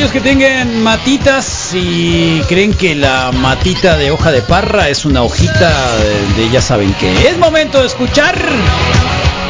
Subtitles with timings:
[0.00, 5.22] aquellos que tengan matitas y creen que la matita de hoja de parra es una
[5.22, 8.34] hojita de, de ya saben que es momento de escuchar.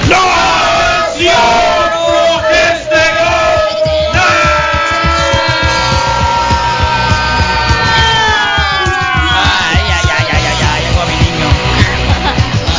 [0.08, 1.28] Ay,
[9.86, 11.48] ay, ay, ay, ay, ay, agua mi niño.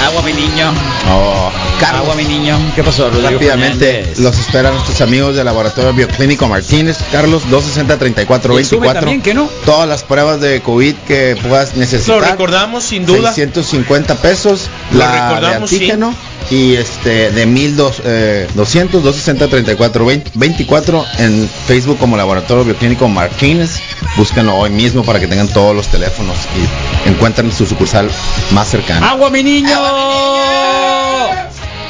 [0.07, 0.73] Agua mi niño.
[1.09, 1.49] Oh,
[1.81, 2.59] Carlos, Agua mi niño.
[2.75, 4.19] ¿Qué pasó, Rodrigo rápidamente Fernández?
[4.19, 6.99] los esperan nuestros amigos del Laboratorio Bioclínico Martínez.
[7.11, 8.61] Carlos, 260-3424.
[8.61, 9.49] Y sube también, ¿que no?
[9.65, 12.19] Todas las pruebas de COVID que puedas necesitar.
[12.19, 13.33] Lo recordamos sin duda.
[13.33, 14.69] 650 pesos.
[14.91, 15.77] Lo la de recordamos, sí.
[15.77, 16.15] antígeno.
[16.51, 23.07] Y este de 1200, eh, 200, 260, 34, 20, 24 en Facebook como Laboratorio Bioclínico
[23.07, 23.79] Martínez.
[24.17, 26.37] Búsquenlo hoy mismo para que tengan todos los teléfonos
[27.05, 28.09] y encuentren su sucursal
[28.51, 29.09] más cercana.
[29.09, 31.00] ¡Agua mi niño!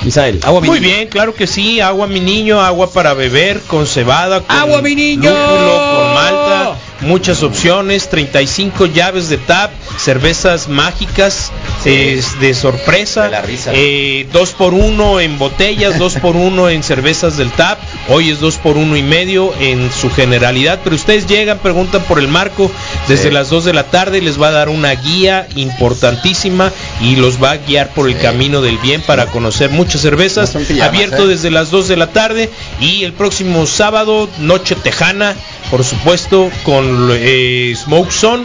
[0.03, 0.95] Misael, agua mi Muy niño.
[0.95, 1.79] bien, claro que sí.
[1.79, 5.29] Agua mi niño, agua para beber, con cebada, con ¡Agua, mi niño!
[5.29, 6.75] lúpulo, con malta.
[7.01, 11.51] Muchas opciones, 35 llaves de tap, cervezas mágicas
[11.85, 13.71] eh, de sorpresa, De la risa.
[13.73, 17.79] eh, dos por uno en botellas, dos por uno en cervezas del tap,
[18.09, 22.19] hoy es dos por uno y medio en su generalidad, pero ustedes llegan, preguntan por
[22.19, 22.71] el marco
[23.07, 23.31] desde Sí.
[23.31, 26.71] las 2 de la tarde, les va a dar una guía importantísima
[27.01, 28.21] y los va a guiar por el Sí.
[28.21, 31.27] camino del bien para conocer muchas cervezas, No son pijamas, abierto ¿eh?
[31.27, 35.35] desde las 2 de la tarde y el próximo sábado, noche tejana,
[35.69, 38.43] por supuesto, con eh, Smoke Zone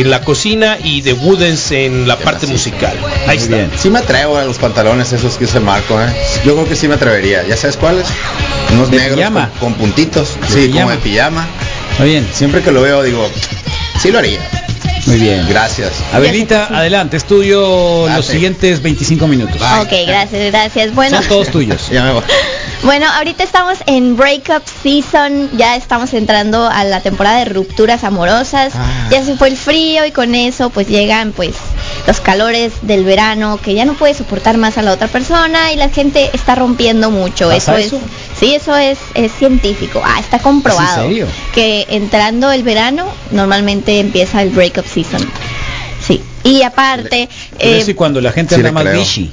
[0.00, 2.96] en la cocina y The Woodens en la parte musical.
[3.26, 3.54] Ahí está.
[3.56, 3.70] bien.
[3.76, 6.06] Sí me atrevo a los pantalones esos que usa Marco, ¿eh?
[6.44, 7.46] Yo creo que sí me atrevería.
[7.46, 8.06] ¿Ya sabes cuáles?
[8.72, 9.50] Unos De negros pijama.
[9.60, 10.36] con, con puntitos.
[10.40, 10.80] De sí, pijama.
[10.82, 11.46] como de pijama.
[11.98, 13.28] Muy bien, Siempre que lo veo digo,
[14.00, 14.40] sí lo haría.
[15.06, 15.46] Muy bien.
[15.48, 15.92] Gracias.
[16.12, 19.58] Abelita, adelante, estudio Ah, los siguientes 25 minutos.
[19.58, 19.80] Bye.
[19.82, 20.94] Ok, gracias, gracias.
[20.94, 21.88] Bueno, Son todos tuyos.
[21.92, 22.22] Ya me voy.
[22.82, 28.72] bueno, ahorita estamos en breakup season, ya estamos entrando a la temporada de rupturas amorosas.
[28.74, 29.08] Ah.
[29.10, 31.54] Ya se fue el frío y con eso pues llegan pues
[32.06, 35.76] los calores del verano que ya no puede soportar más a la otra persona y
[35.76, 37.48] la gente está rompiendo mucho.
[37.48, 37.96] ¿Pasa Eso, eso?
[37.96, 38.02] es
[38.38, 40.02] Sí, eso es, es científico.
[40.04, 40.84] Ah, está comprobado.
[40.84, 41.26] ¿Es en serio?
[41.54, 45.24] Que entrando el verano normalmente empieza el breakup season.
[46.06, 46.20] Sí.
[46.42, 49.32] Y aparte, Por eh, eso y cuando la gente sí anda más bichi.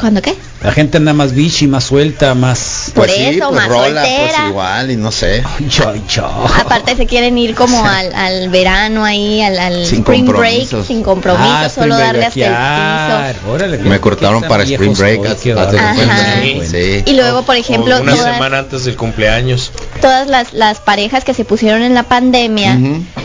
[0.00, 0.34] ¿Cuándo qué?
[0.62, 2.90] La gente anda más bichi, más suelta, más...
[2.94, 4.32] Por Pues sí, eso, pues más rola, soltera.
[4.36, 5.42] pues igual, y no sé.
[5.70, 6.26] Yo, yo.
[6.58, 11.02] Aparte se quieren ir como al, al verano ahí, al, al Sin spring break, sin
[11.02, 13.50] compromiso, Ah, solo spring darle hasta el piso.
[13.50, 15.20] Órale, Me cortaron para Spring Break.
[15.56, 15.94] Ajá.
[16.70, 17.02] Sí.
[17.06, 19.72] Y luego, por ejemplo, O una todas, semana antes del cumpleaños.
[20.00, 22.78] Todas las, las parejas que se pusieron en la pandemia,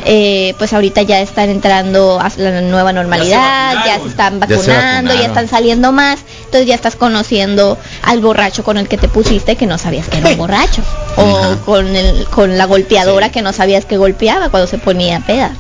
[0.06, 4.56] eh, pues ahorita ya están entrando a la nueva normalidad, ya se, están Ya se
[4.56, 9.08] vacunando, ya, están saliendo más, entonces ya estás conociendo al borracho con el que te
[9.08, 10.82] pusiste que no sabías que era un borracho,
[11.18, 15.52] o con el con la golpeadora que no sabías que golpeaba cuando se ponía peda.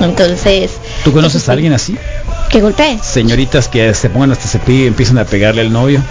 [0.00, 0.72] Entonces,
[1.04, 1.96] ¿Tú conoces a alguien así?
[2.48, 2.98] que golpee?
[3.02, 6.02] Señoritas que se pongan hasta cepillo y empiezan a pegarle al novio.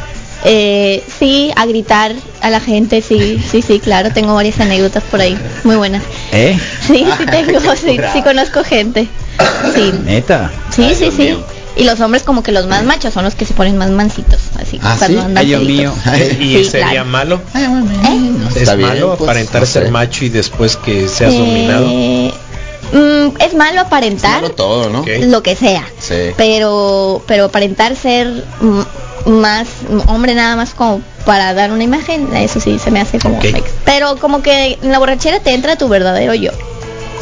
[0.46, 5.20] Eh, sí, a gritar a la gente, sí, sí, sí, claro, tengo varias anécdotas por
[5.20, 6.04] ahí, muy buenas.
[6.32, 6.58] ¿Eh?
[6.86, 9.08] Sí, sí Ay, tengo, sí, sí conozco gente.
[9.74, 10.52] Sí, Neta.
[10.70, 11.22] sí, Ay, sí, Dios sí.
[11.24, 11.44] mío.
[11.76, 14.40] Y los hombres como que los más machos son los que se ponen más mansitos,
[14.60, 15.26] así ¿Ah, cuando sí?
[15.26, 15.94] andan Ay, Dios mío.
[16.06, 17.06] Ay, ¿Y Sí, sería claro.
[17.10, 17.42] malo?
[17.54, 18.32] ¿Eh?
[18.50, 19.74] ¿Es Está bien, malo pues, aparentar no sé.
[19.74, 21.88] ser macho y después que seas Eh, dominado?
[22.94, 25.04] Mm, es malo aparentar Malo todo, ¿no?
[25.26, 26.32] Lo que sea, Sí.
[26.38, 28.44] pero pero aparentar ser
[29.26, 29.68] más
[30.08, 33.42] hombre nada más como para dar una imagen, eso sí se me hace como Ok.
[33.44, 33.70] fake.
[33.86, 36.52] Pero como que en la borrachera te entra tu verdadero yo.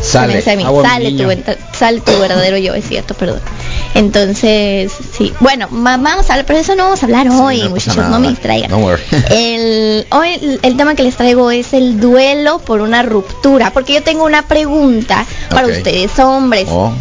[0.02, 0.28] Sale.
[0.28, 3.16] Se me dice a mí, agua, mi sale, tu, sale tu verdadero yo, es cierto,
[3.16, 3.40] perdón.
[3.96, 5.34] Entonces, sí.
[5.40, 8.10] Bueno, vamos a hablar, pero eso no vamos a hablar hoy, no pasa muchachos, nada,
[8.10, 8.74] no me distraigan.
[8.74, 9.02] Worry.
[9.32, 13.94] El, hoy el, el tema que les traigo es el duelo por una ruptura, porque
[13.94, 16.68] yo tengo una pregunta para ustedes, hombres.
[16.70, 16.92] Oh,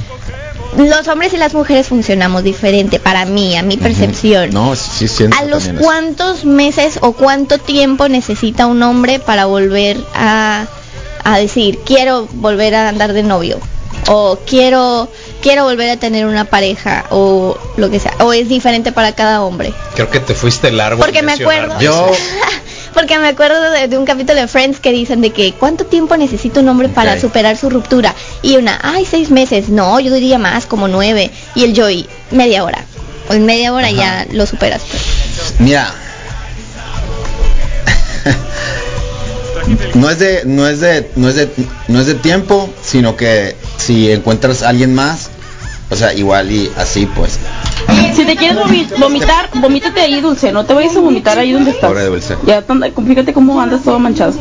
[0.76, 4.50] Los hombres y las mujeres funcionamos diferente, para mí, a mi percepción.
[4.50, 9.96] No, sí siento ¿A los cuántos meses o cuánto tiempo necesita un hombre para volver
[10.14, 10.66] a,
[11.24, 13.58] a decir, quiero volver a andar de novio?
[14.08, 15.08] O quiero,
[15.44, 18.14] quiero volver a tener una pareja, o lo que sea.
[18.20, 19.74] O es diferente para cada hombre.
[19.94, 20.98] Creo que te fuiste largo.
[21.00, 21.78] Porque me acuerdo.
[21.80, 22.10] Yo-
[22.94, 26.16] Porque me acuerdo de, de un capítulo de Friends que dicen de que cuánto tiempo
[26.16, 28.14] necesita un hombre para superar su ruptura.
[28.40, 29.68] Y una, ay, seis meses.
[29.68, 31.30] No, yo diría más, como nueve.
[31.56, 32.84] Y el Joey, media hora.
[33.28, 33.96] O en media hora Ajá.
[33.96, 34.80] ya lo superas.
[34.90, 35.02] pues.
[35.58, 35.92] Mira.
[39.94, 41.48] No es de, no es de, no es de,
[41.88, 45.30] no es de tiempo, sino que si encuentras a alguien más,
[45.94, 47.38] o sea, igual y así pues.
[48.14, 50.52] Si te quieres vomi- vomitar, vomítate ahí, Dulce.
[50.52, 51.90] No te vayas a vomitar ahí donde estás.
[51.90, 52.36] Pobre Dulce.
[52.44, 52.62] Ya,
[53.06, 54.32] fíjate cómo andas todo manchado.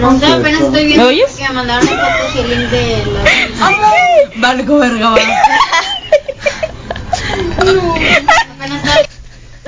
[0.00, 1.30] No sé, apenas estoy viendo ¿Me oyes?
[1.32, 3.02] que mandaron fotos y el link de
[3.60, 4.40] la...
[4.40, 5.16] Valgo verga, va.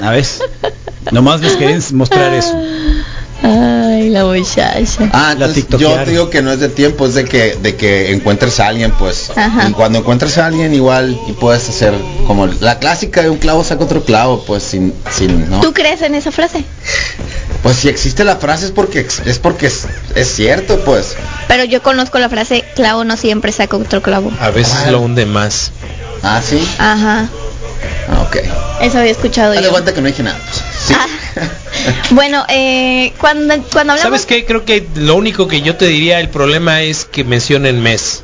[0.02, 0.24] A ver,
[1.10, 2.54] nomás les querían mostrar eso.
[4.08, 5.10] Ay, la muchacha.
[5.12, 8.58] Ah, La yo digo que no es de tiempo, es de que de que encuentres
[8.60, 9.30] a alguien, pues.
[9.36, 9.68] Ajá.
[9.68, 11.92] Y cuando encuentres a alguien igual y puedes hacer
[12.26, 15.60] como la clásica de un clavo saca otro clavo, pues sin sin no.
[15.60, 16.64] ¿Tú crees en esa frase?
[17.62, 21.16] Pues si existe la frase es porque es porque es, es cierto, pues.
[21.48, 24.32] Pero yo conozco la frase clavo no siempre saca otro clavo.
[24.40, 25.72] A veces lo hunde más.
[26.22, 26.66] Ah, sí.
[26.78, 27.28] Ajá.
[28.08, 28.36] Ah, ok.
[28.82, 29.72] Eso había escuchado Dale yo.
[29.72, 30.38] cuenta que no dije nada.
[30.38, 30.62] pues.
[30.86, 30.94] Sí.
[30.96, 31.06] Ah.
[32.10, 34.00] Bueno, eh, cuando, cuando hablamos...
[34.02, 34.44] ¿Sabes qué?
[34.44, 38.22] Creo que lo único que yo te diría, el problema es que mencionen mes.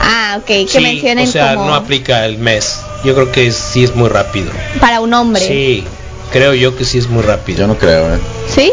[0.00, 2.80] Ah, ok, que Sí, mencionen o sea, como no aplica el mes.
[3.04, 4.50] Yo creo que sí es muy rápido.
[4.80, 5.40] para un hombre.
[5.46, 5.84] Sí,
[6.32, 7.60] creo yo que sí es muy rápido.
[7.60, 8.18] Yo no creo, eh.
[8.54, 8.72] ¿Sí?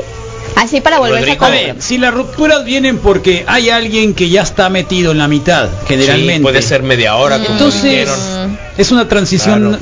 [0.56, 4.70] Así para volverse a ver, si las rupturas vienen porque hay alguien que ya está
[4.70, 6.36] metido en la mitad, generalmente.
[6.36, 8.60] Sí, puede ser media hora, como Entonces, dijeron.
[8.78, 9.80] es una transición Claro.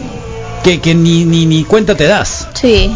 [0.64, 2.48] que, que ni, ni, ni cuenta te das.
[2.54, 2.90] Sí.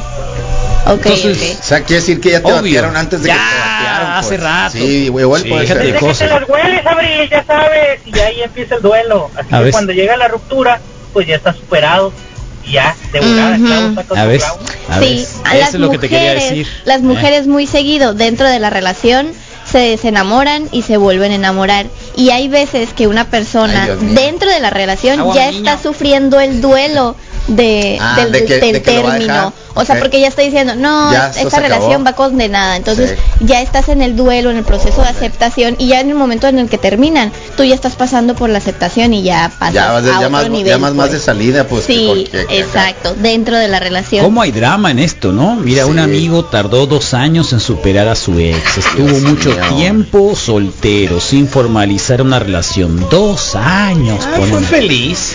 [0.88, 2.56] Ok, Entonces, O sea, quiere decir que ya te Obvio.
[2.58, 4.08] batearon antes de Ya, que te batearon.
[4.14, 4.26] pues.
[4.26, 4.72] hace rato.
[4.78, 5.78] Sí, igual Sí, puede ser.
[5.80, 9.32] Desde que te los hueles, Abril, ya sabes, y ahí empieza el duelo.
[9.36, 10.80] Así A que cuando llega la ruptura,
[11.14, 12.14] pues ya está superado.
[12.64, 14.42] Y ya, de volada, clavo saca A ver,
[14.90, 16.68] a sí, ver, a eso las es lo que te quería mujeres- decir.
[16.86, 17.04] Las Eh.
[17.04, 19.28] mujeres muy seguido dentro de la relación
[19.72, 21.86] se desenamoran y se vuelven a enamorar.
[22.16, 26.40] Y hay veces que una persona Ay, dentro de la relación Agua, ya está sufriendo
[26.40, 27.16] el duelo
[27.48, 29.54] de, Ah, del, de que- de término.
[29.78, 31.62] O sea, porque ya está diciendo, no, Ya, esta acabó.
[31.64, 32.78] relación va condenada.
[32.78, 33.46] Entonces Sí.
[33.46, 36.48] ya estás en el duelo, en el proceso de aceptación y ya en el momento
[36.48, 39.92] en el que terminan, tú ya estás pasando por la aceptación y ya pasas Ya,
[39.92, 40.66] vas de- a ya otro más, nivel.
[40.68, 41.24] ya más, más de pues.
[41.24, 41.84] salida, pues.
[41.86, 42.54] Sí, porque- que acá.
[42.54, 44.24] exacto, dentro de la relación.
[44.24, 45.56] ¿Cómo hay drama en esto, no?
[45.58, 48.78] Mira, un amigo tardó dos años en superar a su ex.
[48.78, 49.76] Estuvo Dios mucho mío.
[49.76, 53.08] tiempo soltero, sin formalizar una relación.
[53.10, 55.34] Dos años, Ah, fue feliz.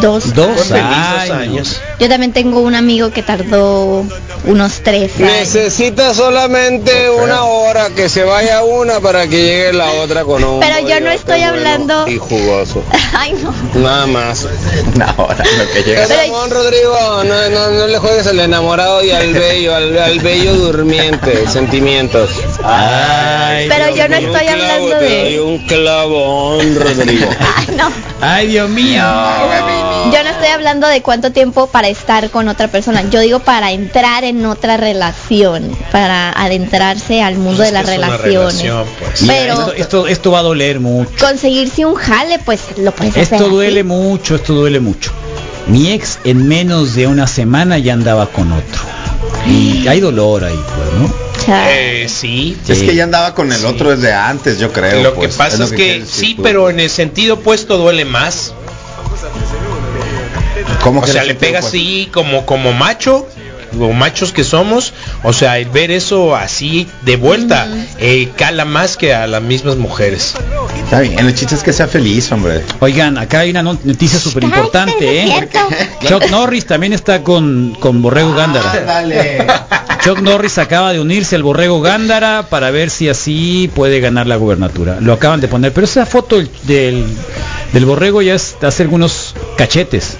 [0.00, 0.34] Dos.
[0.34, 1.30] Dos años.
[1.30, 1.80] años.
[1.98, 4.04] Yo también tengo un amigo que tardó
[4.44, 5.32] unos tres años.
[5.32, 10.60] Necesita solamente una hora que se vaya una para que llegue la otra con un
[10.60, 12.82] Pero yo no estoy bueno hablando- y jugoso.
[13.14, 13.52] Ay, no.
[13.80, 14.46] Nada más.
[14.94, 16.04] Una hora, lo que llega.
[16.06, 20.18] Pero- Ramón Rodrigo, no, no, no le juegues al enamorado y al bello, al, al
[20.20, 22.30] bello durmiente, sentimientos.
[22.62, 25.40] Ay, Pero yo no estoy clavo, hablando te doy de...
[25.40, 27.28] un clavón, Rodrigo.
[27.56, 27.90] Ay, no.
[28.20, 29.02] ay, Dios mío.
[30.12, 33.08] Yo no estoy hablando de cuánto tiempo para estar con otra persona.
[33.10, 38.62] Yo digo para entrar en otra relación, para adentrarse al mundo de las que relaciones.
[38.62, 39.22] relación, pues.
[39.22, 41.10] Mira, Pero- esto, esto, esto va a doler mucho.
[41.20, 43.22] Conseguirse un jale, pues lo puedes hacer.
[43.24, 43.48] Esto así.
[43.54, 45.10] duele mucho, esto duele mucho.
[45.66, 48.82] Mi ex en menos de una semana ya andaba con otro.
[49.46, 51.28] Y hay dolor ahí, pues, ¿no?
[51.70, 52.56] Eh, sí.
[52.68, 53.64] Es que ya andaba con el Sí.
[53.66, 55.02] otro desde antes, yo creo.
[55.02, 55.30] Lo pues.
[55.32, 56.44] que pasa lo es que, decir, sí, pues.
[56.48, 58.52] pero en el sentido opuesto duele más.
[60.82, 63.26] ¿Cómo O que sea, le pega así como como macho,
[63.78, 68.96] o machos que somos, o sea, el ver eso así de vuelta eh, cala más
[68.96, 70.34] que a las mismas mujeres.
[70.84, 72.62] Está bien, el chiste es que sea feliz, hombre.
[72.80, 75.48] Oigan, acá hay una not- noticia súper importante, ¿eh?
[76.06, 78.72] Chuck Norris también está con, con Borrego Gándara.
[78.86, 79.46] Dale.
[80.02, 84.36] Chuck Norris acaba de unirse al Borrego Gándara para ver si así puede ganar la
[84.36, 84.96] gubernatura.
[85.00, 87.04] Lo acaban de poner, pero esa foto del, del,
[87.74, 90.16] del Borrego ya es hace algunos cachetes.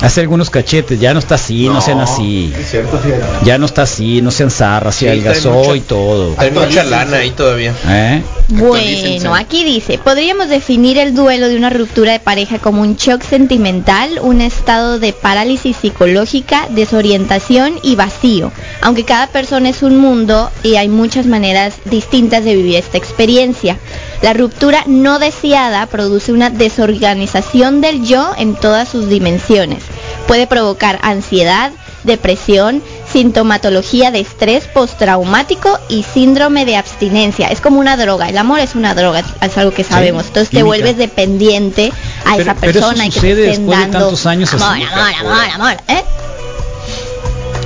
[0.00, 2.52] Hace algunos cachetes, ya no está así, no, sean así.
[2.58, 3.22] Es cierto, fíjate.
[3.44, 6.34] Ya no está así, no sean zarras, se Sí, adelgazó mucha- y todo.
[6.38, 7.72] Hay mucha lana ahí todavía.
[7.86, 8.20] ¿Eh?
[8.48, 13.22] Bueno, aquí dice, podríamos definir el duelo de una ruptura de pareja como un shock
[13.22, 18.50] sentimental, un estado de parálisis psicológica, desorientación y vacío.
[18.80, 23.78] Aunque cada persona es un mundo y hay muchas maneras distintas de vivir esta experiencia.
[24.22, 29.82] La ruptura no deseada produce una desorganización del yo en todas sus dimensiones.
[30.28, 31.72] Puede provocar ansiedad,
[32.04, 37.48] depresión, sintomatología de estrés postraumático y síndrome de abstinencia.
[37.48, 38.28] Es como una droga.
[38.28, 40.26] El amor es una droga, es algo que sabemos.
[40.26, 41.92] Entonces te vuelves dependiente
[42.24, 44.54] a Pero- esa pero eso persona y que te estén después de dando tantos años
[44.54, 44.82] amor, así.
[44.84, 46.02] amor, amor, amor, ¿eh?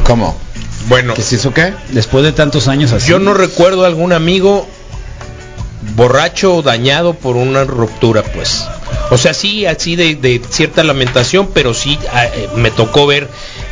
[0.05, 0.37] ¿Cómo?
[0.89, 1.75] Bueno, ¿Qué se hizo qué?
[1.91, 3.09] Después de tantos años así.
[3.09, 4.67] yo no recuerdo algún amigo
[5.95, 8.64] borracho o dañado por una ruptura, pues.
[9.11, 13.28] O sea, sí, así de, de cierta lamentación, pero sí ah, eh, me tocó ver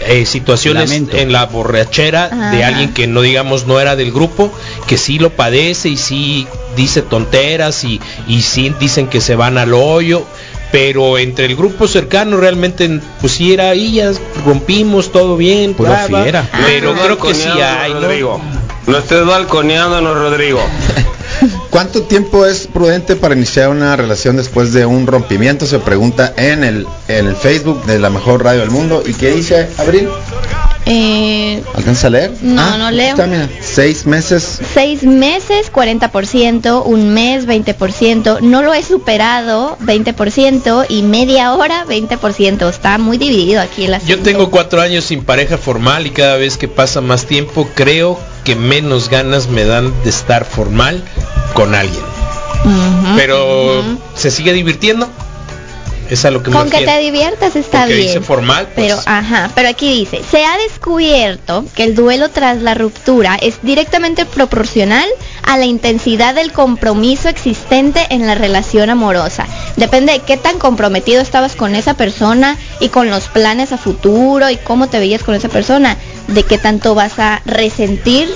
[0.07, 1.17] eh, situaciones Lamento.
[1.17, 4.53] en la borrachera de alguien que no digamos no era del grupo,
[4.87, 9.59] que sí lo padece y sí dice tonteras y, y sí dicen que se van
[9.59, 10.25] al hoyo.
[10.73, 14.11] Pero entre el grupo cercano realmente pues sí era ahí, ya
[14.45, 16.49] rompimos todo bien, Pura fiera.
[16.67, 18.01] pero Ah, creo que sí hay, ¿no?
[18.01, 18.41] Rodrigo.
[18.89, 20.61] No estés balconeándonos, Rodrigo.
[21.75, 25.67] ¿Cuánto tiempo es prudente para iniciar una relación después de un rompimiento?
[25.67, 29.03] Se pregunta en el, en el Facebook de la mejor radio del mundo.
[29.05, 30.09] ¿Y qué dice Abril?
[30.87, 32.33] Eh, ¿Alcanza a leer?
[32.43, 33.11] No, no leo.
[33.11, 34.61] está, mira, seis meses.
[34.75, 42.69] seis meses, 40%, un mes, 20%, no lo he superado, 20%, y media hora, 20%.
[42.69, 44.23] Está muy dividido aquí el Yo asunto.
[44.25, 48.55] tengo cuatro años sin pareja formal y cada vez que pasa más tiempo creo que
[48.55, 51.03] menos ganas me dan de estar formal
[51.55, 52.05] con alguien.
[53.17, 53.83] Pero
[54.15, 55.09] se sigue divirtiendo.
[56.11, 58.09] Es a lo que me Con que te diviertas está Porque bien.
[58.09, 58.87] dice formal, pues.
[58.89, 63.61] Pero, ajá, pero aquí dice, se ha descubierto que el duelo tras la ruptura es
[63.63, 65.09] directamente proporcional
[65.45, 69.47] a la intensidad del compromiso existente en la relación amorosa.
[69.77, 74.51] Depende de qué tan comprometido estabas con esa persona y con los planes a futuro
[74.51, 75.97] y cómo te veías con esa persona,
[76.29, 78.29] de qué tanto vas a resentir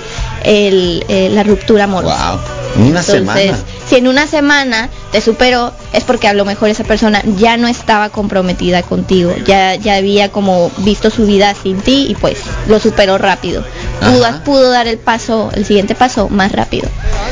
[0.44, 2.32] el, eh, la ruptura amorosa.
[2.32, 2.57] Wow.
[2.78, 3.58] Una Entonces, semana.
[3.88, 7.66] si en una semana te superó, es porque a lo mejor esa persona ya no
[7.66, 12.78] estaba comprometida contigo, ya, ya había como visto su vida sin ti y pues lo
[12.78, 13.64] superó rápido.
[14.00, 16.88] Pudo, pudo dar el paso, el siguiente paso más rápido.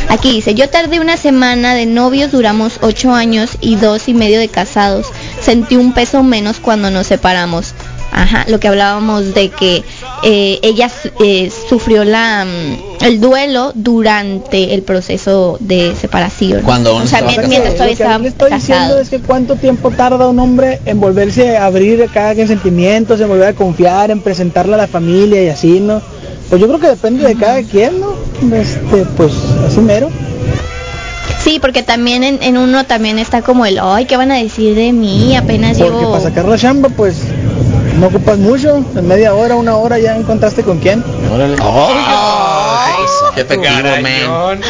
[0.09, 4.39] Aquí dice, yo tardé una semana de novios, duramos ocho años y dos y medio
[4.39, 5.07] de casados.
[5.41, 7.75] Sentí un peso menos cuando nos separamos.
[8.13, 9.85] Ajá, lo que hablábamos de que
[10.23, 16.63] eh, ella eh, sufrió la, mm, el duelo durante el proceso de separación.
[16.63, 17.49] Cuando o sea, estaba mien- casado.
[17.49, 19.03] mientras Lo todavía que estaban le estoy diciendo casados.
[19.03, 23.29] es que cuánto tiempo tarda un hombre en volverse a abrir cada quien sentimientos, en
[23.29, 26.01] volver a confiar, en presentarle a la familia y así, ¿no?
[26.49, 28.15] Pues yo creo que depende de cada quien, ¿no?
[28.57, 29.33] Este, pues
[29.67, 30.09] así mero.
[31.43, 34.75] Sí, porque también en, en uno también está como el, ay, ¿qué van a decir
[34.75, 35.37] de mí?
[35.37, 36.11] Apenas Porque llevo...
[36.13, 37.17] para sacar la chamba, pues
[37.99, 41.03] no ocupas mucho, en media hora, una hora ya encontraste con quién.
[41.33, 41.57] Órale.
[43.35, 43.73] Qué efectivo,
[44.03, 44.61] man.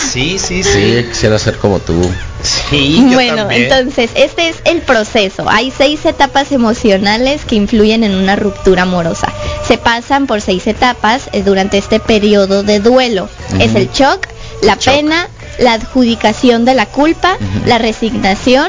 [0.00, 0.72] Sí, sí, Sí,
[1.02, 1.06] sí.
[1.08, 1.94] quisiera ser como tú.
[2.42, 3.64] Sí, yo Bueno, también.
[3.64, 5.44] entonces, este es el proceso.
[5.48, 9.28] Hay seis etapas emocionales que influyen en una ruptura amorosa.
[9.66, 13.28] Se pasan por seis etapas eh, durante este periodo de duelo.
[13.58, 14.26] Es el shock,
[14.62, 18.68] la pena, la adjudicación de la culpa, la resignación,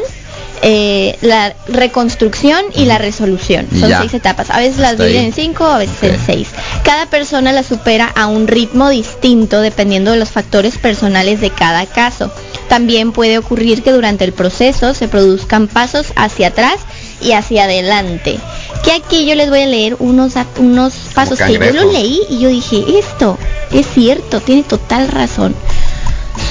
[0.63, 3.67] eh, la reconstrucción y la resolución.
[3.79, 3.99] Son ya.
[3.99, 4.49] seis etapas.
[4.51, 6.49] A veces las dividen en cinco, a veces en seis.
[6.83, 11.85] Cada persona la supera a un ritmo distinto dependiendo de los factores personales de cada
[11.87, 12.31] caso.
[12.69, 16.75] También puede ocurrir que durante el proceso se produzcan pasos hacia atrás
[17.21, 18.39] y hacia adelante.
[18.83, 22.39] Que aquí yo les voy a leer unos, unos pasos que yo lo leí y
[22.39, 23.37] yo dije, esto
[23.71, 25.55] es cierto, tiene total razón.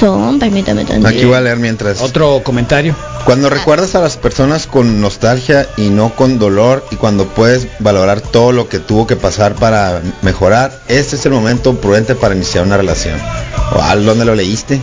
[0.00, 1.08] Son, permítame tantito.
[1.08, 2.00] Aquí voy a leer mientras.
[2.00, 2.96] Otro comentario.
[3.26, 8.22] Cuando recuerdas a las personas con nostalgia y no con dolor y cuando puedes valorar
[8.22, 12.64] todo lo que tuvo que pasar para mejorar, este es el momento prudente para iniciar
[12.64, 13.20] una relación.
[13.76, 14.80] ¿O al dónde lo leíste?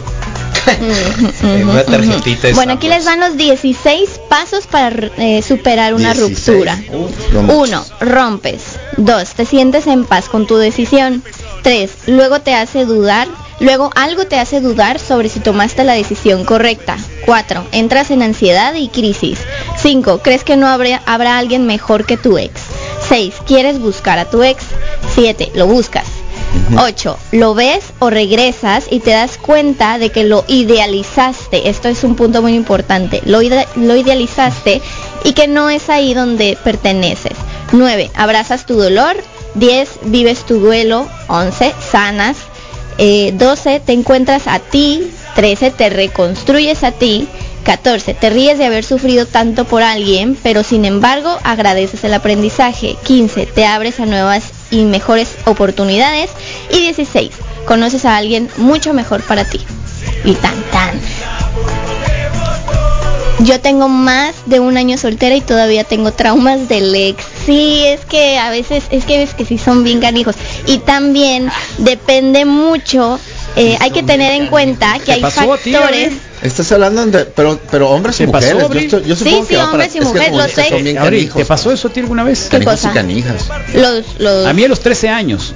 [1.63, 6.47] Una tarjetita Bueno, aquí les van los 16 pasos para eh, superar una 16.
[6.47, 6.77] ruptura.
[6.91, 7.91] Uf, no manches.
[8.01, 8.11] 1.
[8.11, 8.61] Rompes.
[8.97, 9.29] 2.
[9.29, 11.23] Te sientes en paz con tu decisión.
[11.63, 11.91] 3.
[12.07, 13.27] Luego te hace dudar.
[13.59, 16.97] Luego algo te hace dudar sobre si tomaste la decisión correcta.
[17.25, 17.65] 4.
[17.71, 19.39] Entras en ansiedad y crisis.
[19.81, 20.19] 5.
[20.19, 22.61] Crees que no habrá, habrá alguien mejor que tu ex.
[23.09, 23.33] 6.
[23.47, 24.63] Quieres buscar a tu ex.
[25.15, 25.51] 7.
[25.55, 26.05] Lo buscas.
[26.77, 27.17] 8.
[27.31, 31.69] Lo ves o regresas y te das cuenta de que lo idealizaste.
[31.69, 33.21] Esto es un punto muy importante.
[33.25, 34.81] Lo, ide- lo idealizaste
[35.23, 37.33] y que no es ahí donde perteneces.
[37.71, 38.11] 9.
[38.15, 39.15] Abrazas tu dolor.
[39.55, 39.99] 10.
[40.03, 41.07] Vives tu duelo.
[41.27, 41.73] 11.
[41.91, 42.37] Sanas.
[42.97, 43.79] Eh, 12.
[43.79, 45.11] Te encuentras a ti.
[45.35, 45.71] 13.
[45.71, 47.27] Te reconstruyes a ti.
[47.63, 48.13] 14.
[48.13, 52.95] Te ríes de haber sufrido tanto por alguien, pero sin embargo agradeces el aprendizaje.
[53.03, 53.45] 15.
[53.45, 56.29] Te abres a nuevas y mejores oportunidades.
[56.71, 57.31] Y 16.
[57.65, 59.59] Conoces a alguien mucho mejor para ti.
[60.23, 60.99] Y tan tan.
[63.39, 67.23] Yo tengo más de un año soltera y todavía tengo traumas del ex.
[67.45, 70.35] Sí, es que a veces, es que ves que sí son bien canijos.
[70.65, 73.19] Y también depende mucho,
[73.55, 76.13] eh, hay que tener en cuenta que ¿Qué hay pasó factores.
[76.41, 78.59] Estás hablando de, pero, pero hombres y ¿Qué pasó, mujeres.
[78.61, 78.85] yo, Abril?
[78.85, 80.69] estoy- yo Sí, sí, que va para- hombres y es mujeres, como lo dices, sé.
[80.71, 81.37] Son bien Abril, canijos.
[81.41, 82.43] ¿te pasó eso a ti alguna vez?
[82.45, 82.89] ¿Qué Canijos cosa?
[82.91, 83.45] y canijas.
[83.75, 85.53] Los, los, A mí a los 13 años.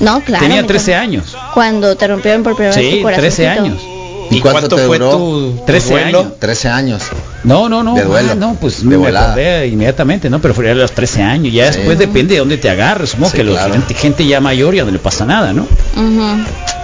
[0.00, 0.44] no, claro.
[0.46, 1.02] Tenía me 13 tocó.
[1.02, 1.36] años.
[1.54, 3.20] Cuando te rompieron por primera vez Sí, tu corazón.
[3.22, 3.82] 13 años.
[4.30, 5.10] ¿Y ¿Y cuánto cuánto te fue duró?
[5.16, 6.18] tu, tu 13 duelo?
[6.20, 6.32] años.
[6.38, 7.02] 13 años.
[7.42, 7.94] No, no, no.
[7.94, 8.28] De duelo.
[8.32, 10.40] ah, no, pues De me acordé inmediatamente, ¿no?
[10.40, 11.52] Pero fue a los 13 años.
[11.52, 11.78] Ya Sí.
[11.78, 13.10] después depende de dónde te agarres.
[13.10, 13.72] Supongo Sí, que claro.
[13.72, 15.66] gente, gente ya mayor ya no le pasa nada, ¿no?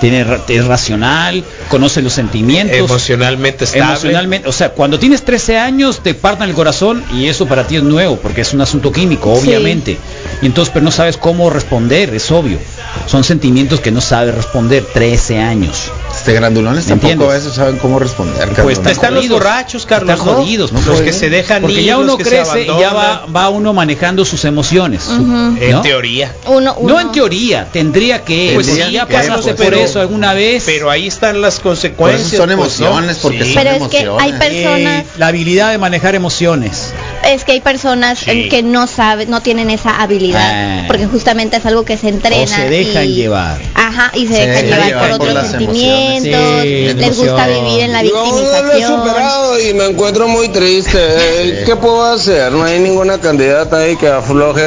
[0.00, 2.76] tiene ra- es racional, conoce los sentimientos.
[2.76, 3.92] Emocionalmente estable.
[3.92, 7.76] Emocionalmente, o sea, cuando tienes 13 años te partan el corazón y eso para ti
[7.76, 9.48] es nuevo porque es un asunto químico, Sí.
[9.48, 9.96] obviamente.
[10.42, 12.58] Y entonces, pero no sabes cómo responder, es obvio.
[13.06, 15.90] Son sentimientos que no sabes responder, 13 años.
[16.26, 18.48] Este grandulones ¿Me tampoco a veces saben cómo responder.
[18.48, 18.86] Pues cabrón.
[18.92, 20.40] Están los borrachos, Carlos, Están ¿no?
[20.40, 21.00] jodidos, los pues.
[21.02, 24.24] que se dejan Porque ir, ya los uno crece y ya va, va uno manejando
[24.24, 25.06] sus emociones.
[25.06, 25.56] Ujú.
[25.60, 25.82] En ¿no?
[25.82, 26.32] teoría.
[26.46, 26.94] Uno, uno.
[26.94, 30.34] No en teoría, tendría que, Pues pues sí, ya pasaste pues, por pero- eso alguna
[30.34, 30.64] vez.
[30.66, 32.32] Pero ahí están las consecuencias.
[32.32, 33.54] eso son pues, emociones, porque Sí.
[33.54, 36.92] son Pero es que hay personas- Eh, la habilidad de manejar emociones.
[37.24, 38.30] Es que hay personas Sí.
[38.32, 40.84] en que no saben, no tienen esa habilidad, Ah.
[40.88, 42.42] porque justamente es algo que se entrena.
[42.42, 43.60] O se dejan y- llevar.
[43.74, 46.15] Ajá, y se, Se dejan llevar, por por otros sentimientos, emociones.
[46.22, 49.00] Sí, les gusta vivir en la Yo aún no lo he victimización.
[49.00, 50.98] superado y me encuentro muy triste.
[50.98, 52.52] Eh, ¿Qué puedo hacer?
[52.52, 54.62] No hay ninguna candidata ahí que afloje,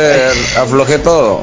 [0.58, 1.42] afloje todo.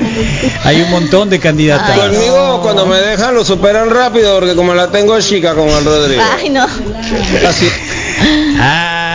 [0.65, 1.91] Hay un montón de candidatas.
[1.91, 5.85] Ay, Conmigo cuando me dejan lo superan rápido porque como la tengo chica como el
[5.85, 6.23] Rodrigo.
[6.39, 6.65] Ay, no.
[7.49, 7.69] Así.
[8.61, 9.06] Ay,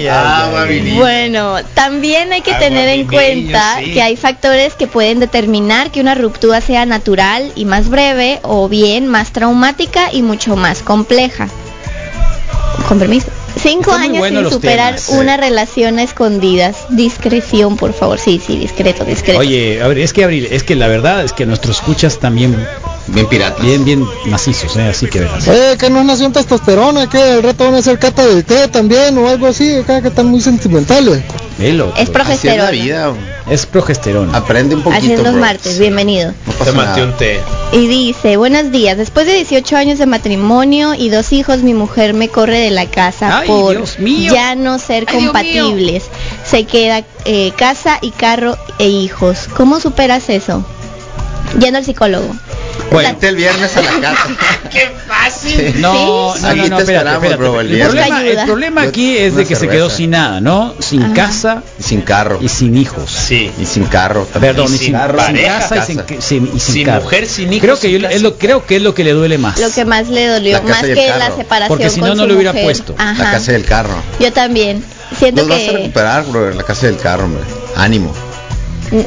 [0.00, 0.92] ay, Ah, ay.
[0.96, 3.92] Bueno, también hay que Agua tener en cuenta sí.
[3.92, 8.68] que hay factores que pueden determinar que una ruptura sea natural y más breve o
[8.68, 11.48] bien más traumática y mucho más compleja.
[12.88, 13.28] Con permiso.
[13.60, 16.76] Cinco años sin superar temas, una relación a escondidas.
[16.90, 18.18] Discreción, por favor.
[18.18, 19.40] Sí, sí, discreto, discreto.
[19.40, 22.56] Oye, Abril, es que Abril, es que la verdad es que nuestros escuchas también
[23.08, 23.64] Bien piratas.
[23.64, 24.82] bien, bien macizos, ¿eh?
[24.88, 25.48] así que verás.
[25.48, 28.68] Oye, que no nació en testosterona, que el reto van a hacer cata del té
[28.68, 31.22] también o algo así, acá que están muy sentimentales.
[31.58, 32.70] Velo, es Así es la progesterona.
[32.70, 33.12] vida.
[33.50, 34.38] es progesterona.
[34.38, 35.02] Aprende un poquito.
[35.02, 35.40] Así es los bro.
[35.40, 36.32] martes, bienvenido.
[36.74, 37.40] No un té.
[37.72, 42.14] Y dice, buenos días, después de 18 años de matrimonio y dos hijos, mi mujer
[42.14, 44.32] me corre de la casa Ay, por Dios mío.
[44.32, 46.04] ya no ser Ay, compatibles.
[46.44, 49.48] Se queda eh, casa y carro e hijos.
[49.56, 50.64] ¿Cómo superas eso?
[51.58, 52.36] Yendo al psicólogo.
[52.90, 53.10] Bueno.
[53.10, 54.28] Vente el viernes a la casa.
[54.72, 55.80] ¡Qué fácil!
[55.80, 56.42] No, no, Sí.
[56.42, 57.36] no, no, te espérate, esperamos, espérate.
[57.36, 60.40] bro, el el, problema, el problema aquí es una de que se quedó sin nada,
[60.40, 60.74] ¿no?
[60.78, 61.14] Sin Ajá.
[61.14, 62.38] casa Y sin carro.
[62.40, 63.10] y sin hijos.
[63.10, 63.50] Sí.
[63.60, 64.26] Y sin carro.
[64.32, 64.54] también.
[64.54, 65.18] Perdón, Y y sin sin, carro.
[65.18, 65.58] sin Pareja.
[65.58, 66.20] casa y sin, Casa.
[66.20, 67.02] sin- y sin Sin carro.
[67.02, 68.14] mujer, sin hijos, Creo que, sin yo- casa.
[68.14, 69.58] es lo, creo que es lo que le duele más.
[69.60, 71.18] Lo que más le dolió, La casa más y el que carro.
[71.18, 72.64] la separación Porque si no, no lo hubiera mujer.
[72.64, 72.94] puesto.
[72.98, 74.02] La casa y el carro.
[74.20, 74.82] Yo también.
[75.18, 77.42] Siento Los vas a que recuperar, bro, la casa del carro, hombre.
[77.76, 78.14] Ánimo.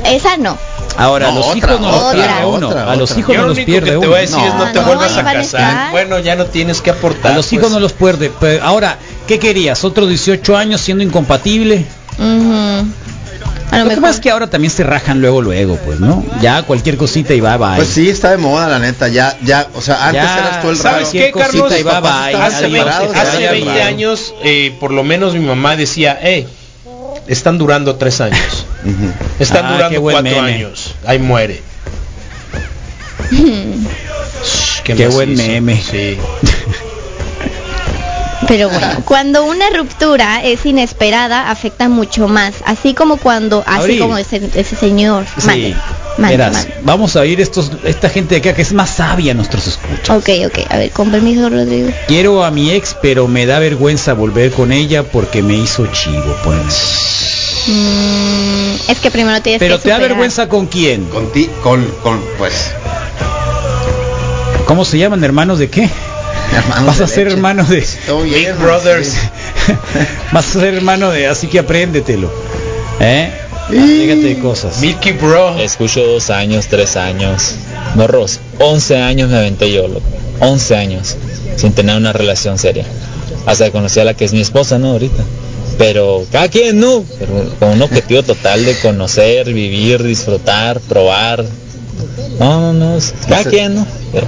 [0.06, 0.58] esa no.
[0.98, 2.68] Ahora, No, los otra, hijos no los otra, pierde uno.
[2.70, 3.20] otra, a los otra.
[3.22, 4.08] hijos Yo no lo los pierde que te uno.
[4.10, 5.92] voy a decir es no te No, vuelvas a casar.
[5.92, 7.32] Bueno, ya no tienes que aportar.
[7.32, 7.74] A los hijos pues.
[7.74, 8.32] no los pierde.
[8.40, 9.84] Pero ahora, ¿qué querías?
[9.84, 11.86] ¿Otros 18 años siendo incompatible?
[13.72, 16.26] A lo Lo que pasa es que ahora también se rajan luego, luego, pues, ¿no?
[16.42, 17.78] Ya cualquier cosita y va, va.
[17.78, 19.08] Pues sí, está de moda, la neta.
[19.08, 21.12] Ya, ya, o sea, antes Ya, eras tú el ¿Sabes raro.
[21.14, 21.64] qué, Cualquier Carlos?
[21.70, 24.92] cosita y va, va, Hace, estaban 20, separados, hace se 20 vayan, años, eh, por
[24.92, 26.48] lo menos mi mamá decía, eh,
[27.28, 28.61] están durando tres años.
[29.40, 30.54] Están Ah, qué durando buen cuatro meme.
[30.56, 30.96] años.
[31.06, 31.62] Ahí muere.
[33.32, 35.82] Shh, Qué buen meme.
[35.82, 36.18] Sí.
[38.48, 42.56] Pero bueno, cuando una ruptura es inesperada, afecta mucho más.
[42.66, 44.00] Así como cuando, así Abril.
[44.00, 45.26] como ese, ese señor.
[45.38, 45.46] Sí.
[45.48, 45.76] Mande,
[46.18, 46.74] mande, Verás, mande.
[46.82, 50.10] vamos a oír estos, esta gente de acá que es más sabia nuestros escuchas.
[50.10, 50.66] Ok, ok.
[50.70, 51.92] A ver, con permiso, Rodrigo.
[52.08, 56.36] Quiero a mi ex, pero me da vergüenza volver con ella porque me hizo chivo.
[56.44, 56.66] ponen.
[57.74, 60.10] Mm, es que primero tienes Pero que te da superar.
[60.10, 61.06] vergüenza con quién?
[61.06, 62.72] Con ti, con, con, pues,
[64.66, 65.24] ¿Cómo se llaman?
[65.24, 65.90] ¿Hermanos de qué?
[66.56, 67.36] hermanos Vas de a ser leche.
[67.38, 67.78] hermano de...
[68.24, 68.56] Big ¿no?
[68.64, 69.08] Brothers.
[69.08, 69.74] Sí.
[70.32, 71.28] Vas a ser hermano de...
[71.28, 72.30] Así que apréndetelo.
[73.00, 73.32] ¿Eh?
[73.70, 74.80] Fíjate de cosas.
[74.80, 75.58] Milky Bro.
[75.60, 77.56] Escucho dos años, tres años.
[77.96, 80.02] Morros, 11 años me aventé yo, loco.
[80.40, 81.16] 11 años.
[81.56, 82.86] Sin tener una relación seria.
[83.46, 84.92] Hasta que conocí a la que es mi esposa, ¿no?
[84.92, 85.24] Ahorita.
[85.78, 87.04] Pero cada quien, ¿no?
[87.20, 91.46] Pero con un objetivo total de conocer, vivir, disfrutar, probar.
[92.40, 93.00] No, no, no.
[93.28, 93.88] Cada quien, ¿no?
[94.12, 94.28] Pero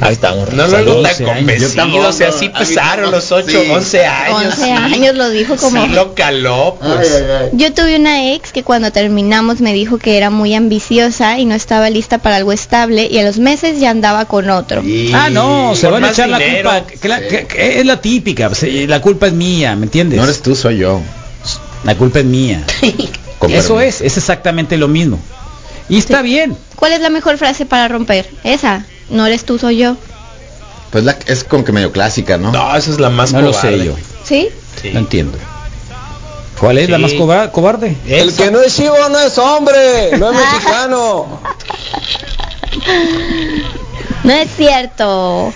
[0.00, 0.52] ahí estamos.
[0.52, 1.02] No lo Saludos.
[1.02, 1.36] tan 11 años.
[1.36, 3.70] convencido, Yo tampoco, o sea, sí a mí pesaron tampoco, los 8, sí.
[3.70, 4.44] 11 años.
[4.44, 4.70] 11 sí.
[4.70, 5.82] años lo dijo como...
[5.84, 7.10] Sí lo caló, pues.
[7.12, 7.48] Ay, ay, ay.
[7.54, 11.54] Yo tuve una ex que cuando terminamos me dijo que era muy ambiciosa y no
[11.54, 14.82] estaba lista para algo estable y a los meses ya andaba con otro.
[14.82, 16.70] Y- Ah, no, se van a echar dinero.
[16.72, 17.00] la culpa.
[17.00, 18.50] que la- que- que es la típica.
[18.88, 20.16] La culpa es mía, ¿me entiendes?
[20.18, 21.00] No eres tú, soy yo.
[21.84, 22.62] La culpa es mía.
[23.48, 25.18] Eso es, es exactamente lo mismo.
[25.88, 26.56] Y está bien.
[26.76, 28.28] ¿Cuál es la mejor frase para romper?
[28.44, 28.84] Esa.
[29.10, 29.96] No eres tú, soy yo.
[30.90, 32.50] Pues la, es como que medio clásica, ¿no?
[32.52, 33.94] No, esa es la más No lo sé yo.
[34.24, 34.48] ¿Sí?
[34.80, 34.90] Sí.
[34.92, 35.38] No entiendo.
[36.58, 37.96] ¿Cuál es la más coba- cobarde?
[38.06, 41.40] El que no es chivo no es hombre, no es mexicano.
[44.24, 45.52] No es cierto.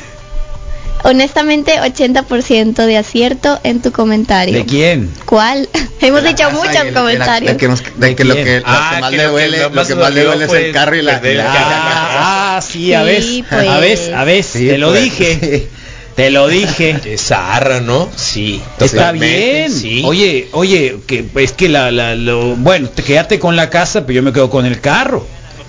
[1.02, 4.54] Honestamente, 80% de acierto en tu comentario.
[4.54, 5.11] ¿De quién?
[5.26, 5.68] ¿Cuál?
[6.00, 7.52] Hemos De la dicho muchos el- de comentarios.
[7.52, 9.70] De que, nos- de que lo que, Ah, más que le lo que duele, lo
[9.70, 11.52] más que más le duele es el carro y la, y el la-.
[11.52, 13.68] Ah, Ah, sí, a Sí, ver, pues.
[13.68, 15.68] a ver, a ver, Sí, te lo pues, dije, sí.
[16.14, 16.96] te lo dije.
[17.04, 18.09] Esa arra, ¿no?
[18.16, 18.62] Sí.
[18.80, 19.70] Está bien.
[19.72, 20.02] Sí.
[20.07, 24.14] Oye, oye, que es que la, la- lo, bueno, te quédate con la casa, pero
[24.16, 25.26] yo me quedo con el carro.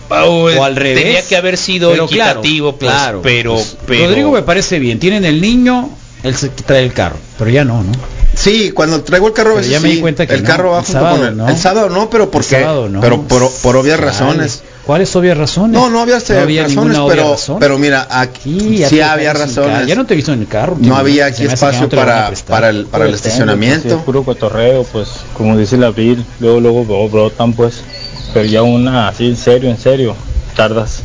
[0.10, 1.04] O, o al revés.
[1.04, 3.22] Tenía que haber sido Pero claro, equitativo, pues, claro.
[3.22, 5.00] pero, Pues, pero Rodrigo me parece bien.
[5.00, 5.89] Tienen el niño,
[6.24, 7.91] él se trae el carro, pero ya no, ¿no?
[8.36, 10.48] Sí, cuando traigo el carro a Pero veces ya me di cuenta que el no,
[10.50, 11.48] carro va el junto sábado con el, no.
[11.48, 13.00] el sábado no, pero El sábado no.
[13.00, 14.62] pero por, por obvias razones.
[14.86, 15.72] ¿Cuáles obvias razones?
[15.72, 17.58] No, no había, razones, ninguna obvia pero razón.
[17.60, 19.88] pero mira, aquí Sí, había razones.
[19.88, 20.76] Ya no te he visto en el carro.
[20.80, 23.88] no había aquí espacio no para para el para el Pues, sí, estacionamiento.
[23.88, 27.82] es puro cotorreo, pues, como dice la Bill, luego, luego bro- brotan, pues,
[28.36, 30.13] pero ya una así, en serio, en serio,
[30.58, 31.04] tardas.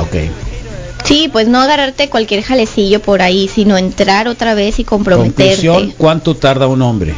[0.00, 0.16] Ok.
[1.04, 5.54] Sí, pues no agarrarte cualquier jalecillo por ahí, sino entrar otra vez y comprometerte.
[5.54, 7.14] Conclusión, ¿cuánto tarda un hombre?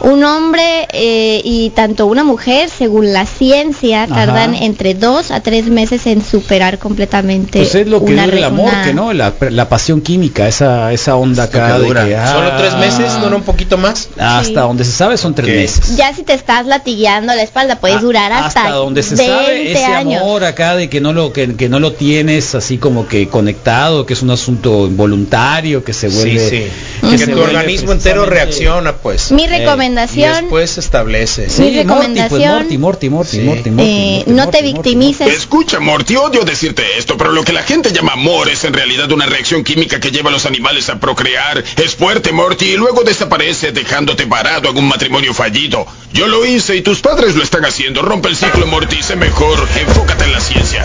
[0.00, 4.14] Un hombre eh, y tanto una mujer, según la ciencia, Ajá.
[4.14, 7.58] tardan entre dos a tres meses en superar completamente.
[7.60, 10.92] Pues es lo que dura el amor, una- que no, la, la pasión química, esa
[10.92, 12.04] esa onda acá que de dura.
[12.04, 14.08] que, solo ah, tres meses, no un poquito más.
[14.18, 14.54] Hasta Sí.
[14.54, 15.96] donde se sabe son tres meses.
[15.96, 19.72] Ya si te estás latigueando la espalda, puedes Ah, durar hasta, donde se 20 sabe
[19.72, 20.22] ese años.
[20.22, 24.04] amor acá de que no lo que, que no lo tienes así como que conectado,
[24.06, 26.66] que es un asunto involuntario, que se Sí, vuelve sí.
[27.02, 29.30] que Que, se tu vuelve organismo entero reacciona, pues.
[29.32, 29.46] Mi y
[29.82, 31.50] recomendación, después se establece.
[31.50, 33.40] Sí, Mi Morty, pues, recomendación- Morty, Morty, Morty, Sí.
[33.40, 35.28] Morty, Morty, eh, Morty, no Morty, te Morty, victimices.
[35.34, 39.10] Escucha, Morty, odio decirte esto, pero lo que la gente llama amor es en realidad
[39.12, 41.62] una reacción química que lleva a los animales a procrear.
[41.76, 45.86] Es fuerte, Morty, y luego desaparece dejándote parado en un matrimonio fallido.
[46.12, 48.02] Yo lo hice y tus padres lo están haciendo.
[48.02, 49.58] Rompe el ciclo, Morty, sé mejor.
[49.80, 50.84] Enfócate en la ciencia.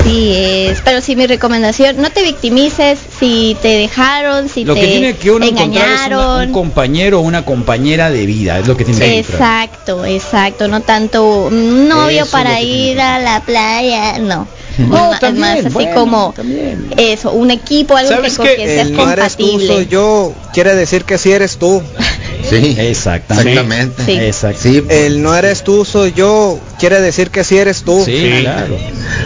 [0.00, 4.80] Así es, pero sí mi recomendación, no te victimices si te dejaron, si Lo te
[4.80, 6.46] que tiene que uno encontrar es una- engañaron.
[6.48, 9.62] un compañero o una compañera de vida, es lo que tiene que encontrar.
[9.64, 14.46] Exacto, exacto, no tanto un novio Eso para que ir que a la playa, no.
[14.76, 16.90] No, Es también, más así bueno, como también.
[16.96, 18.56] eso, un equipo, algo que, ¿Sabes con qué?
[18.56, 19.66] que seas El no eres tú, compatible.
[19.74, 21.80] soy yo, quiere decir que sí eres tú.
[22.48, 23.50] Sí, Exactamente.
[23.52, 24.04] exactamente.
[24.04, 24.12] Sí.
[24.12, 24.58] Exacto.
[24.62, 28.02] Sí, El no eres tú, soy yo, quiere decir que sí eres tú.
[28.04, 28.40] Sí, Sí.
[28.42, 28.76] claro.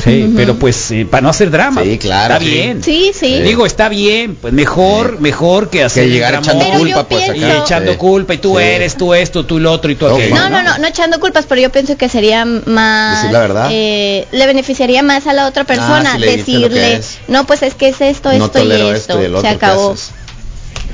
[0.04, 1.82] Sí, pero pues eh, para no hacer drama.
[1.82, 2.50] Sí, claro, Está sí.
[2.50, 2.82] bien.
[2.82, 3.40] Sí, sí.
[3.42, 7.24] Digo, está bien, pues mejor, mejor que hacer que llegar drama echando Pero culpa pues
[7.24, 7.62] pienso- y acá.
[7.64, 7.98] echando Sí.
[7.98, 8.62] culpa y tú Sí.
[8.64, 10.34] eres, tú esto, tú lo otro y tú No, aquello.
[10.34, 13.16] No, no, no, no echando culpas, pero yo pienso que sería más...
[13.22, 13.68] Decir la verdad.
[13.72, 17.74] eh, le beneficiaría más a la otra persona Ah, si que decirle, no, pues es
[17.74, 18.92] que es esto, No esto y esto.
[18.94, 19.96] esto y el otro Se acabó.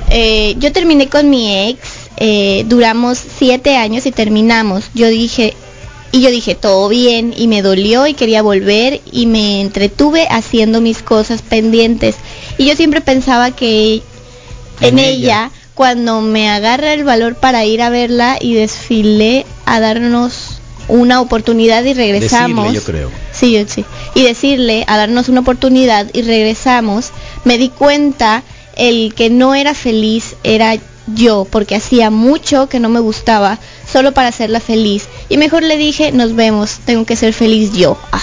[0.09, 1.79] Eh, yo terminé con mi ex,
[2.17, 4.85] eh, duramos siete años y terminamos.
[4.93, 5.53] Yo dije,
[6.11, 10.79] y yo dije, todo bien, y me dolió y quería volver y me entretuve haciendo
[10.81, 12.15] mis cosas pendientes.
[12.57, 14.01] Y yo siempre pensaba que
[14.79, 15.09] En en, ella.
[15.09, 21.19] ella, cuando me agarra el valor para ir a verla y desfilé a darnos una
[21.19, 22.71] oportunidad y regresamos.
[22.71, 23.11] Decirle, yo creo.
[23.33, 23.83] Sí, yo sí.
[24.13, 27.09] Y decirle a darnos una oportunidad y regresamos,
[27.43, 28.43] me di cuenta
[28.77, 33.59] el que no era feliz era yo, porque hacía mucho que no me gustaba,
[33.91, 35.07] solo para hacerla feliz.
[35.29, 37.97] Y mejor le dije, nos vemos, tengo que ser feliz yo.
[38.11, 38.21] Ah.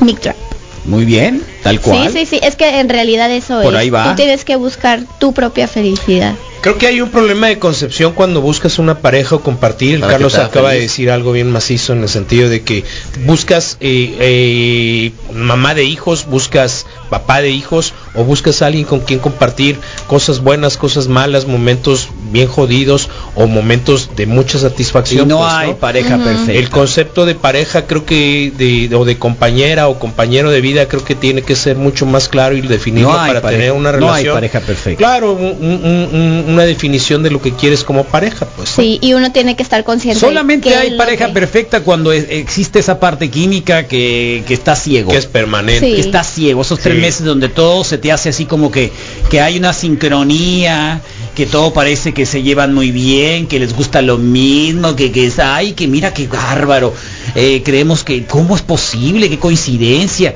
[0.00, 0.36] Mic drop.
[0.84, 2.10] Muy bien, tal cual.
[2.10, 3.80] Sí, sí, sí, es que en realidad eso Por es.
[3.80, 4.10] ahí va.
[4.10, 6.34] Tú tienes que buscar tu propia felicidad.
[6.60, 10.00] Creo que hay un problema de concepción cuando buscas una pareja o compartir.
[10.00, 12.84] Para Carlos acaba de decir algo bien macizo en el sentido de que
[13.24, 19.00] buscas eh, eh, mamá de hijos, buscas papá de hijos o buscas a alguien con
[19.00, 25.28] quien compartir cosas buenas, cosas malas, momentos bien jodidos o momentos de mucha Y satisfacción.
[25.28, 26.52] no pues, hay pareja perfecta.
[26.52, 31.04] El concepto de pareja creo que de, o de compañera o compañero de vida creo
[31.04, 34.06] que tiene que ser mucho más claro y no hay para pareja, tener una no
[34.12, 34.34] hay relación.
[34.34, 34.98] pareja perfecta.
[34.98, 38.70] Claro, un- un- un- una definición de lo que quieres como pareja, pues.
[38.70, 40.18] Sí, y uno tiene que estar consciente.
[40.20, 45.10] Solamente hay pareja que- perfecta cuando existe esa parte química que, que está ciego.
[45.10, 45.86] Que es permanente.
[45.86, 45.94] Sí.
[45.94, 46.94] que está ciego, esos tres.
[47.02, 48.92] Meses donde todo se te hace así como que,
[49.30, 51.00] que hay una sincronía,
[51.34, 55.26] que todo parece que se llevan muy bien, que les gusta lo mismo, que, que
[55.26, 56.94] es, ay, que mira qué bárbaro,
[57.34, 59.28] eh, creemos que, ¿cómo es posible?
[59.28, 60.34] ¿Qué coincidencia?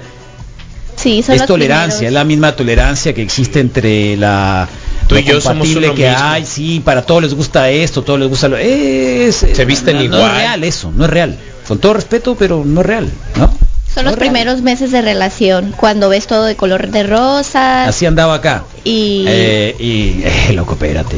[0.96, 4.66] Sí, son es los tolerancia, es la misma tolerancia que existe entre la
[5.07, 6.24] Tú lo y yo somos uno que mismo.
[6.24, 10.00] hay, sí, para todos les gusta esto, todos les gusta lo es, Se visten no,
[10.00, 10.31] no igual.
[10.31, 11.38] es real eso, no es real.
[11.68, 13.65] Con todo respeto, pero no es real, ¿no?
[13.97, 18.35] Son los primeros meses de relación, cuando ves todo de color de rosas Así andaba
[18.35, 18.65] acá.
[18.85, 21.17] y Eh, y eh, loco, espérate.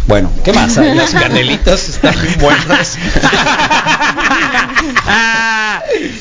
[0.07, 0.77] Bueno, ¿qué más?
[0.77, 2.99] Las canelitas están muy buenas.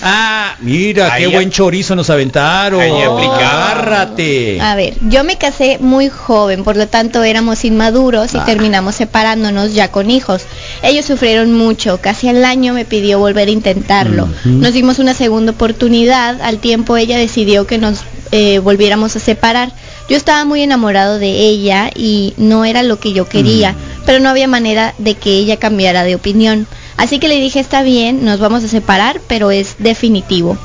[0.04, 2.82] ah, mira Ahí qué buen chorizo nos aventaron.
[2.82, 2.92] Ahí.
[2.92, 4.60] Agárrate.
[4.62, 8.46] A ver, yo me casé muy joven, por lo tanto éramos inmaduros y Ah.
[8.46, 10.44] terminamos separándonos ya con hijos.
[10.82, 14.28] Ellos sufrieron mucho, casi al año me pidió volver a intentarlo.
[14.44, 19.72] Nos dimos una segunda oportunidad, al tiempo ella decidió que nos eh, volviéramos a separar.
[20.10, 24.30] Yo estaba muy enamorado de ella y no era lo que yo quería, pero no
[24.30, 26.68] había manera de que ella cambiara de opinión.
[26.98, 30.58] Así que le dije, está bien, nos vamos a separar, pero es definitivo.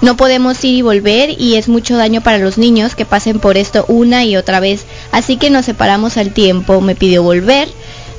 [0.00, 3.56] No podemos ir y volver y es mucho daño para los niños que pasen por
[3.56, 4.84] esto una y otra vez.
[5.12, 7.68] Así que nos separamos al tiempo, me pidió volver.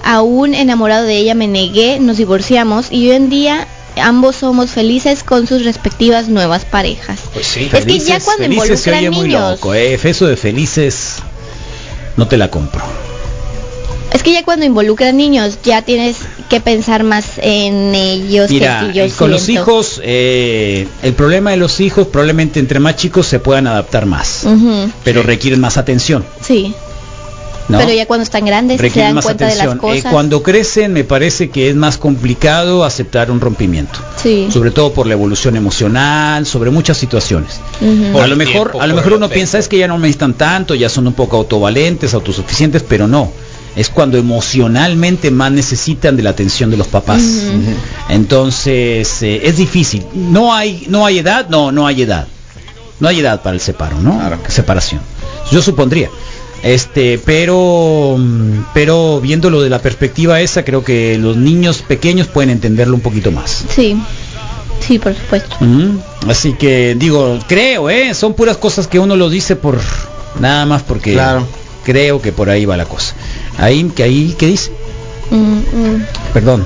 [0.03, 3.67] Aún enamorado de ella me negué, nos divorciamos y hoy en día
[4.01, 7.19] ambos somos felices con sus respectivas nuevas parejas.
[7.33, 7.69] Pues sí.
[7.71, 9.51] Es que ya cuando felices se oye muy niños.
[9.51, 9.99] loco, eh.
[10.03, 11.17] Eso de felices
[12.17, 12.83] no te la compro.
[14.15, 16.15] Es que ya cuando involucran niños ya tienes
[16.49, 21.51] que pensar más en ellos Mira, que yo eh, con los hijos, eh, el problema
[21.51, 24.45] de los hijos probablemente entre más chicos se puedan adaptar más,
[25.03, 26.23] pero requieren más atención.
[26.41, 26.73] sí,
[27.67, 27.77] ¿no?
[27.79, 29.91] pero ya cuando están grandes se requieren dan más cuenta de las atención.
[29.91, 30.11] Eh, cosas.
[30.13, 34.47] cuando crecen me parece que es más complicado aceptar un rompimiento, Sí.
[34.49, 37.59] sobre todo por la evolución emocional, sobre muchas situaciones.
[38.13, 40.03] Por a lo mejor, tiempo, a lo mejor uno piensa es que ya no me
[40.07, 43.29] necesitan tanto, ya son un poco autovalentes, autosuficientes, pero no.
[43.75, 47.21] Es cuando emocionalmente más necesitan de la atención de los papás.
[48.09, 50.05] Entonces eh, es difícil.
[50.13, 52.27] No hay, no hay edad, no, no hay edad.
[52.99, 54.17] No hay edad para el separo, ¿no?
[54.17, 54.39] Claro.
[54.47, 55.01] Separación.
[55.51, 56.09] Yo supondría.
[56.63, 62.49] Este, pero, mm, pero viéndolo de la perspectiva esa, creo que los niños pequeños pueden
[62.51, 63.65] entenderlo un poquito más.
[63.75, 63.97] Sí,
[64.79, 65.57] sí, por supuesto.
[66.27, 68.13] Así que digo, creo, ¿eh?
[68.13, 69.79] Son puras cosas que uno lo dice por
[70.39, 71.45] nada más porque Claro.
[71.83, 73.13] creo que por ahí va la cosa.
[73.57, 74.71] Ahí, que ahí, ¿qué dice?
[75.31, 76.05] Mm, mm.
[76.33, 76.65] Perdón.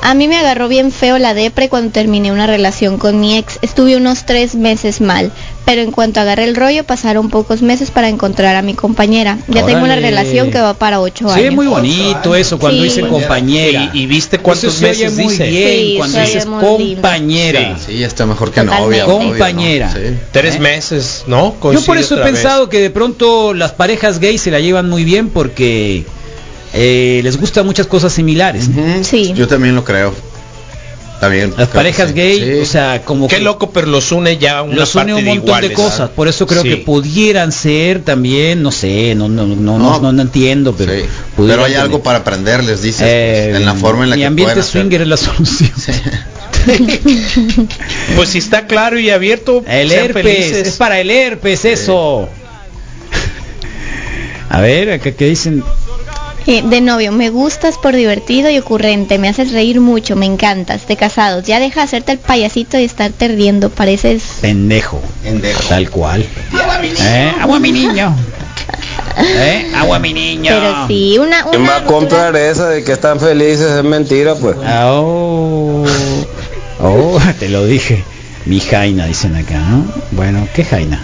[0.00, 3.58] A mí me agarró bien feo la depre cuando terminé una relación con mi ex.
[3.62, 5.32] Estuve unos tres meses mal,
[5.66, 9.38] pero en cuanto agarré el rollo pasaron pocos meses para encontrar a mi compañera.
[9.48, 11.54] Ya tengo una relación que va para ocho Sí, años.
[11.56, 12.84] muy bonito eso cuando Sí.
[12.84, 13.90] dicen compañera.
[13.92, 15.48] ¿Y, y viste cuántos Eso meses muy dice?
[15.48, 17.76] bien Sí, cuando dices compañera.
[17.84, 18.86] Sí, está mejor que Totalmente.
[18.86, 19.06] novia.
[19.06, 19.28] obvio, ¿no?
[19.30, 19.92] Compañera.
[19.92, 20.14] Sí.
[20.30, 20.60] Tres ¿Eh?
[20.60, 21.56] meses, ¿no?
[21.72, 22.26] Yo por eso he vez.
[22.34, 26.04] pensado que de pronto las parejas gays se la llevan muy bien porque
[26.80, 28.68] eh, les gustan muchas cosas similares.
[28.68, 28.80] ¿no?
[28.82, 29.04] Ujú.
[29.04, 29.32] Sí.
[29.34, 30.14] Yo también lo creo.
[31.20, 31.52] También.
[31.58, 32.14] Las parejas sí.
[32.14, 32.60] gay, Sí.
[32.62, 35.24] o sea, como Qué que loco, pero los une ya una los parte une un
[35.24, 35.70] de montón iguales.
[35.70, 36.10] de cosas.
[36.10, 36.68] Por eso creo Sí.
[36.68, 39.98] que pudieran ser también, no sé, no no no no, No.
[40.00, 40.92] no, no entiendo, pero
[41.36, 41.80] Pero hay tener.
[41.80, 44.64] algo para aprenderles, dices, Eh, en la forma en la mi que ambiente hacer.
[44.82, 45.72] swinger es la solución.
[48.16, 50.68] Pues si está claro y abierto, El sean herpes, felices.
[50.68, 52.28] es para el herpes eso.
[54.50, 55.62] A ver, acá que dicen,
[56.50, 60.88] Eh, de novio, me gustas por divertido y ocurrente, me haces reír mucho, me encantas.
[60.88, 64.22] De casados, ya deja de hacerte el payasito y estarte riendo, pareces...
[64.40, 65.62] pendejo, Pendejo.
[65.68, 66.24] tal cual.
[67.02, 67.32] ¿Eh?
[67.38, 68.16] Agua mi niño.
[69.18, 69.70] ¿Eh?
[69.76, 70.50] Agua mi niño.
[70.54, 71.42] Pero sí, una...
[71.50, 73.70] ¿Quién una va a comprar esa de que están felices?
[73.70, 74.56] Es mentira, pues.
[74.64, 75.84] Ah, Oh,
[76.80, 78.02] oh, te lo dije.
[78.46, 79.84] Mi Jaina, dicen acá, ¿no?
[80.12, 80.98] Bueno, ¿qué Jaina?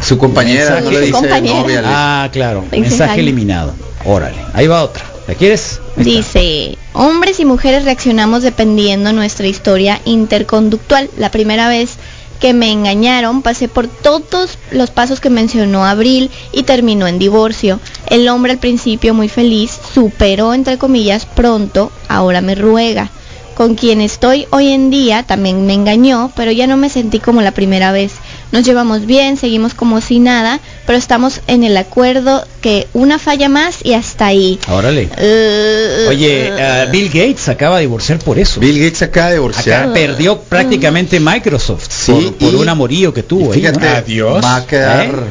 [0.00, 0.94] Su compañera, no Mensaje.
[0.94, 1.56] le dice Compañera.
[1.62, 1.82] novia.
[1.84, 3.14] Ah, claro, mensaje Jaina.
[3.22, 3.74] eliminado.
[4.04, 5.04] Órale, ahí va otra.
[5.26, 5.80] ¿La quieres?
[5.96, 11.10] Dice, hombres y mujeres reaccionamos dependiendo nuestra historia interconductual.
[11.18, 11.98] La primera vez
[12.40, 17.80] que me engañaron pasé por todos los pasos que mencionó Abril y terminó en divorcio.
[18.06, 23.10] El hombre al principio muy feliz, superó entre comillas pronto, ahora me ruega.
[23.58, 27.42] Con quien estoy hoy en día también me engañó, pero ya no me sentí como
[27.42, 28.12] la primera vez.
[28.52, 33.48] Nos llevamos bien, seguimos como si nada, pero estamos en el acuerdo que una falla
[33.48, 34.60] más y hasta ahí.
[34.70, 35.08] Órale.
[35.18, 38.60] Eh, Oye, ah, Bill Gates acaba de divorciar por eso.
[38.60, 39.92] Bill Gates acaba de Acá divorciar.
[39.92, 43.52] perdió prácticamente Microsoft Sí, por, por y- un amorío que tuvo.
[43.52, 43.88] Ahí, fíjate, ¿no?
[43.96, 44.44] Adiós.
[44.44, 45.24] va a quedar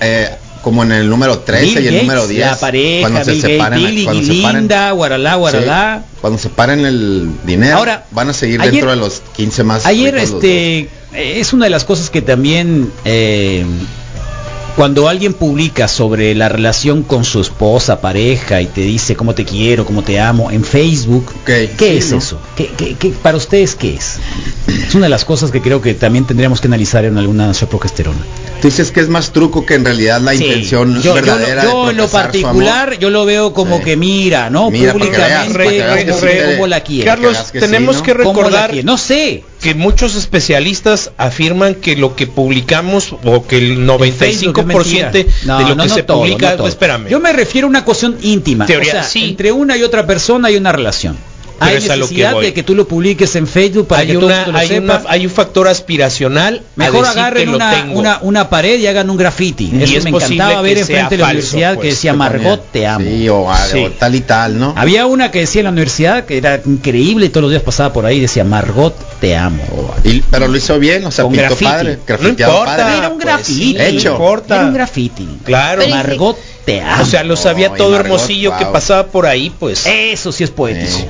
[0.00, 0.30] eh,
[0.66, 2.40] como en el número 13 Bill y el Gates, número 10.
[2.40, 6.02] La pareja, cuando se Bill Gates, separen, Bill y cuando se Linda, guaralá, guaralá.
[6.04, 9.86] Sí, cuando separen el dinero, Ahora, van a seguir ayer- dentro de los 15 más.
[9.86, 13.64] Ayer este es una de las cosas que también eh,
[14.76, 19.46] cuando alguien publica sobre la relación con su esposa, pareja y te dice cómo te
[19.46, 22.18] quiero, cómo te amo en Facebook, Ok, ¿qué sí, es ¿no?
[22.18, 22.38] eso?
[22.54, 24.18] ¿Qué, qué- qué- para ustedes qué es?
[24.86, 28.18] Es una de las cosas que creo que también tendríamos que analizar en alguna progesterona.
[28.60, 31.62] Tú dices que es más truco que en realidad la Sí, intención yo, yo verdadera.
[31.64, 33.84] yo de en lo particular yo lo veo como Sí.
[33.84, 34.70] que mira, ¿no?
[34.70, 37.04] Mira, para que veas, Públicamente para que veas que cómo- sí te- cómo la quiere.
[37.06, 38.04] Carlos, que tenemos sí, ¿no?
[38.04, 38.84] que ¿Cómo la recordar?
[38.84, 39.42] No sé.
[39.60, 45.24] Que muchos especialistas afirman que lo que publicamos o que el En 95% Facebook de
[45.44, 47.08] lo No, que no se todo, publica, espérame.
[47.08, 48.66] Yo me refiero a una cuestión íntima.
[48.66, 49.30] Teoría, O sea, sí.
[49.30, 51.16] Entre una y otra persona hay una relación.
[51.58, 54.26] Pero hay que necesidad de que tú lo publiques en Facebook para hay, que todo
[54.28, 54.98] el una, mundo lo hay, sepa.
[55.00, 56.62] una- hay un factor aspiracional.
[56.76, 57.98] a Mejor agarren lo una, tengo.
[57.98, 59.70] una, una pared y hagan un graffiti.
[59.72, 62.72] Y Eso es me encantaba ver enfrente de la universidad pues, que decía que Margot
[62.72, 63.04] te amo.
[63.08, 63.84] Sí, o, Sí.
[63.84, 64.74] o tal y tal, ¿no?
[64.76, 67.92] Había una que decía en la universidad que era increíble y todos los días pasaba
[67.92, 69.94] por ahí y decía Margot te amo.
[70.04, 71.64] Y- pero lo hizo bien, o sea, Con pintó graffiti.
[71.70, 72.64] padre, No importa.
[72.76, 72.98] padre.
[72.98, 73.58] Era un pues, graffiti.
[73.58, 74.08] sí, Hecho.
[74.10, 74.54] No importa.
[74.56, 75.28] Era un graffiti.
[75.44, 75.88] Claro.
[75.88, 77.02] Margot te amo.
[77.02, 79.86] O sea, lo sabía todo Margot, hermosillo que pasaba por ahí, pues.
[79.86, 80.98] Eso sí es poético.
[80.98, 81.04] Sí.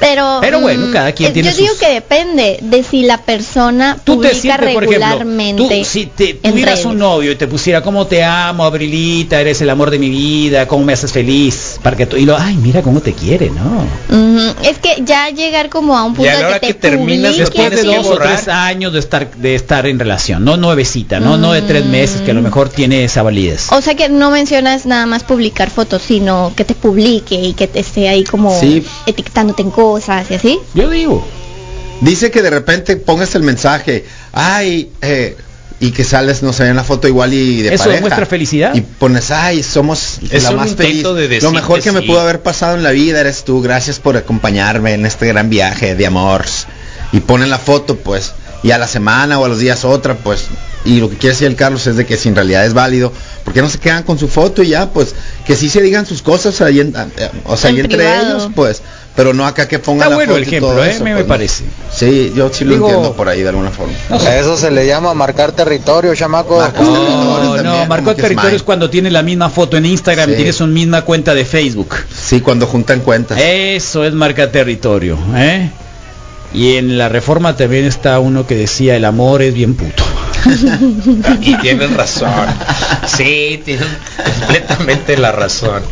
[0.00, 3.18] Pero, Pero bueno, mm, cada quien tiene Yo digo sus- que depende de si la
[3.18, 5.78] persona Tú te publica sientes, por ejemplo, regularmente.
[5.80, 6.86] tú, si te tuvieras redes.
[6.86, 10.68] un novio y te pusiera cómo te amo, Abrilita, eres el amor de mi vida,
[10.68, 14.54] cómo me haces feliz, para que tú, y lo, ay, mira cómo te quiere, ¿no?
[14.62, 17.82] Es que ya llegar como a un punto de que te que terminas, Después de
[17.82, 21.62] dos o tres años de estar de estar en relación, no nuevecita, no no de
[21.62, 21.90] tres Mm.
[21.90, 23.66] meses que a lo mejor tiene esa validez.
[23.72, 27.66] O sea que no mencionas nada más publicar fotos, sino que te publique y que
[27.66, 28.84] te esté ahí como Sí.
[29.06, 30.58] etiquetándote en cosas y así.
[30.74, 31.26] Yo digo,
[32.00, 35.36] Dice que de repente pongas el mensaje, ay, eh,
[35.80, 37.96] y que sales, no sé, en la foto igual y de ¿Eso pareja.
[37.96, 38.72] demuestra felicidad?
[38.74, 41.02] Y pones, ay, somos Es la un más feliz.
[41.02, 42.06] de Lo mejor que me sí.
[42.06, 43.60] pudo haber pasado en la vida eres tú.
[43.62, 46.44] Gracias por acompañarme en este gran viaje de amor.
[47.12, 50.44] Y ponen la foto, pues, y a la semana o a los días otra, pues.
[50.84, 53.12] Y lo que quiere decir el Carlos es de que si en realidad es válido,
[53.44, 54.90] ¿por qué no se quedan con su foto y ya?
[54.90, 55.14] Pues
[55.46, 58.48] que sí se digan sus cosas ahí, en- eh, o sea, En ahí entre ellos,
[58.54, 58.82] pues.
[59.18, 60.90] Pero no acá que pongan Está la bueno foto el ejemplo, todo ¿eh?
[60.92, 61.64] eso, Me- me pues, parece.
[61.92, 63.92] Sí, yo sí lo Digo- entiendo por ahí de alguna forma.
[64.08, 64.38] no sé.
[64.38, 66.56] Eso se le llama marcar territorio, chamaco.
[66.60, 70.36] No, territorios no, es territorio es cuando tiene la misma foto en Instagram y Sí.
[70.36, 71.96] tiene su misma cuenta de Facebook.
[72.16, 73.38] Sí, cuando juntan cuentas.
[73.42, 75.68] Eso es marca territorio, ¿eh?
[76.54, 80.04] Y en la reforma también está uno que decía el amor es bien puto.
[81.40, 82.46] Y tienen razón.
[83.06, 83.86] Sí, tienen
[84.38, 85.82] completamente la razón.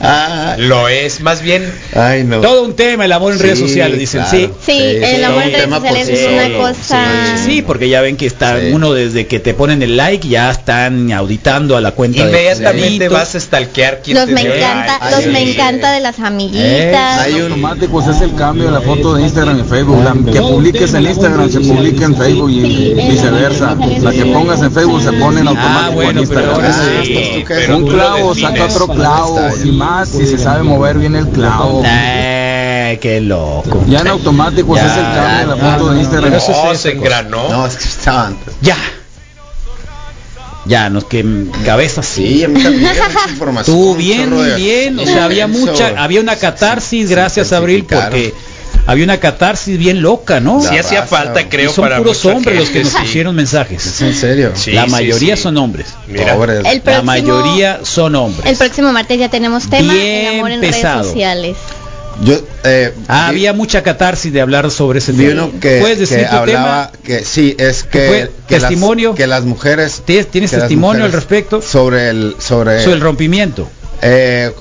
[0.00, 1.70] Ah, Lo es, más bien.
[1.94, 2.40] ay, no.
[2.40, 4.36] Todo un tema el amor en Sí, redes sociales, dicen, claro.
[4.36, 4.50] sí.
[4.64, 7.36] Sí, el amor en redes sociales es una cosa...
[7.44, 8.70] Sí, porque ya ven que está Sí.
[8.72, 13.06] uno desde que te ponen el like ya están auditando a la cuenta de Inmediatamente
[13.06, 15.16] tus vas a stalkear quién Los te me encanta, like.
[15.16, 17.20] los me encanta de las amiguitas.
[17.20, 20.02] Hay un automáticos es el cambio de la foto de Instagram y Facebook.
[20.04, 23.71] La que publiques en Instagram se publica en Facebook y viceversa.
[24.02, 26.54] La que pongas en Facebook se pone en automático Ah, bueno, en pero Instagram.
[26.54, 27.12] ahora Ah, sí.
[27.46, 31.28] pues, pero un clavo saca otro clavo y más si se sabe mover bien el
[31.28, 31.82] clavo.
[31.84, 33.84] Eh, qué loco.
[33.88, 36.30] Ya en automáticos Ya, es el cambio de la ya, foto de Instagram.
[36.30, 37.48] pero eso No, es se otra engranó.
[37.48, 38.36] No, es que estaban.
[38.60, 38.76] Ya.
[40.64, 41.24] Ya, nos que
[41.64, 42.44] cabeza sí.
[42.44, 42.48] A.
[43.64, 48.10] Tú bien, bien, o sea, había mucha, había una catarsis, gracias Abril, intensificaron.
[48.10, 48.34] porque
[48.86, 50.60] había una catarsis bien loca, ¿no?
[50.60, 52.98] Sí hacía raza, falta, creo, Y son para puros hombres los que nos sí.
[53.00, 53.86] pusieron mensajes.
[53.86, 54.52] ¿Es en serio?
[54.54, 55.42] Sí, la sí, mayoría sí.
[55.42, 55.86] son hombres.
[56.08, 56.58] Mira, Pobres.
[56.58, 58.50] El La próximo, mayoría son hombres.
[58.50, 60.98] el próximo martes ya tenemos tema Bien el amor en pesado.
[61.00, 61.56] redes sociales.
[62.24, 65.44] Yo, eh, Ah, vi- había mucha catarsis de hablar sobre ese vi tema.
[65.44, 69.14] uno que, ¿Puedes decir que tu hablaba que sí, es que, las- ¿Testimonio?
[69.14, 71.62] que las mujeres ¿Tienes- tienes que las testimonio al respecto?
[71.62, 72.82] sobre el sobre tema?
[72.84, 73.68] Sobre el rompimiento.
[74.02, 74.52] Eh,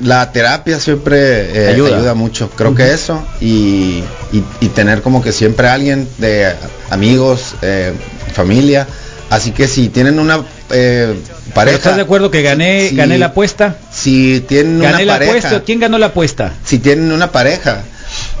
[0.00, 1.96] la terapia siempre eh, Ayuda.
[1.96, 2.14] ayuda.
[2.14, 6.52] mucho, creo que eso y, y- y tener como que siempre alguien de
[6.90, 7.92] amigos, eh,
[8.32, 8.86] familia,
[9.28, 13.18] así que si tienen una eh, ¿Pero pareja, ¿Estás de acuerdo que gané, si- gané
[13.18, 13.76] la apuesta?
[13.92, 15.62] Si tienen Gané una la pareja, apuesta.
[15.64, 16.52] ¿Quién ganó la apuesta?
[16.64, 17.82] si tienen una pareja,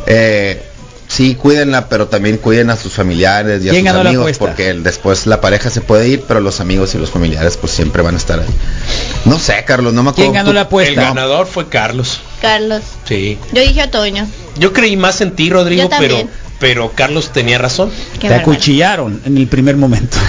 [0.06, 0.62] eh,
[1.12, 4.82] sí cuídenla, pero también cuiden a sus familiares y a ¿Quién sus amigos, porque el-
[4.84, 8.14] después la pareja se puede ir, pero los amigos y los familiares pues siempre van
[8.14, 8.46] a estar ahí.
[9.24, 10.30] No sé, Carlos, no me acuerdo.
[10.30, 11.02] ¿Quién ganó tú- la El apuesta?
[11.02, 12.20] ganador fue Carlos.
[12.40, 13.38] Carlos, Sí.
[13.52, 14.26] yo dije otoño.
[14.56, 16.30] Yo creí más en ti, Rodrigo, Yo pero también.
[16.60, 17.90] pero Carlos tenía razón.
[18.14, 18.52] Qué Te bárbaro.
[18.52, 20.16] acuchillaron en el primer momento.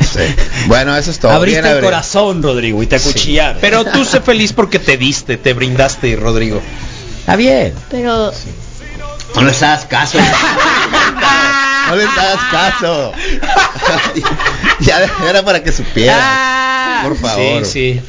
[0.00, 0.34] No sé.
[0.66, 1.32] Bueno, eso es todo.
[1.32, 3.58] Abriste Bien, el corazón, Rodrigo, y te acuchillaron.
[3.60, 6.60] Pero tú sé feliz porque te diste, te brindaste, Rodrigo.
[7.20, 7.72] Está bien.
[7.90, 8.32] Pero
[9.34, 10.18] No les hagas caso.
[11.88, 13.12] no les hagas caso.
[14.80, 17.04] ya era para que supieran.
[17.04, 17.64] Por favor.
[17.64, 18.02] Sí, sí.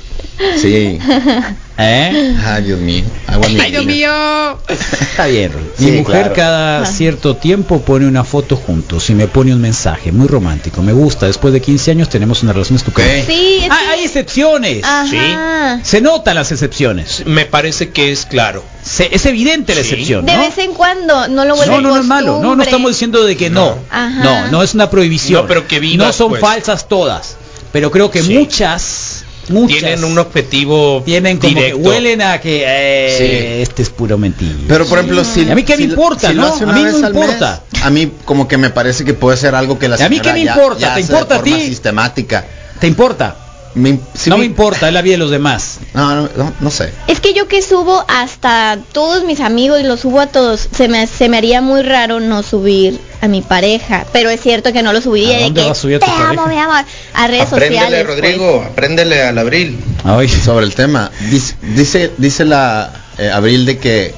[0.62, 1.00] Sí.
[1.78, 2.36] ¿Eh?
[2.46, 3.04] Ay, Dios mío.
[3.28, 3.82] Agua mi vida.
[3.82, 4.60] mío.
[4.70, 5.52] Está bien.
[5.78, 6.34] Mi Sí, mujer claro.
[6.36, 10.82] cada cierto tiempo pone una foto juntos y me pone un mensaje muy romántico.
[10.82, 11.26] Me gusta.
[11.26, 13.26] Después de 15 años tenemos una relación estupenda.
[13.28, 14.84] Sí, Ah, hay excepciones.
[14.86, 15.80] Ajá.
[15.84, 17.24] Se notan las excepciones.
[17.26, 18.64] Me parece que es claro.
[18.82, 19.90] Se- es evidente la Sí.
[19.90, 20.40] excepción, De ¿no?
[20.44, 22.40] vez en cuando no lo vuelve No, no, no es malo.
[22.42, 23.78] No, no estamos diciendo de que no.
[23.90, 24.24] Ajá.
[24.24, 25.42] No, no es una prohibición.
[25.42, 26.42] No, pero que vivas, No son pues.
[26.42, 27.36] falsas todas.
[27.74, 28.34] Pero creo que Sí.
[28.34, 31.78] muchas, muchas Tienen un objetivo tienen como directo.
[31.82, 33.62] que huelen a que eh, Sí.
[33.62, 34.56] este es puro mentira.
[34.68, 36.54] Pero por ejemplo, si ¿Y a mí qué me si- importa, si no?
[36.54, 37.62] A mí no importa.
[37.72, 40.10] mes, a mí como que me parece que puede ser algo que la ¿Y a
[40.10, 40.80] mí qué me ya- importa?
[40.80, 41.50] ya ¿Te hace importa de a ti?
[41.52, 42.46] forma sistemática.
[42.80, 43.36] ¿Te importa?
[43.76, 45.80] Me- sí no me- me importa, es la vida de los demás.
[45.94, 46.94] No, no, no, no sé.
[47.08, 51.06] Es que yo que subo hasta todos mis amigos, los subo a todos, se me,
[51.08, 54.94] se me haría muy raro no subir a mi pareja, pero es cierto que no
[54.94, 56.48] lo subiría ¿A de dónde que vas a subir a tu te amo, pareja?
[56.48, 58.06] mi amor, a redes Apréndele, sociales.
[58.06, 58.16] pues.
[58.18, 59.78] Rodrigo, apréndele al abril.
[60.06, 61.12] Ay, Sobre el tema.
[61.30, 64.14] Dice, dice, dice la eh, Abril de que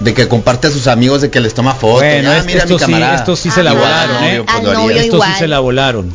[0.00, 2.00] de que comparte a sus amigos de que les toma fotos.
[2.00, 3.14] Bueno, Ah, mira esto mi sí, camarada.
[3.14, 3.80] esto sí se la Ajá.
[3.80, 4.38] volaron, ¿eh?
[4.62, 6.12] Novio, pues, Esto sí se la volaron.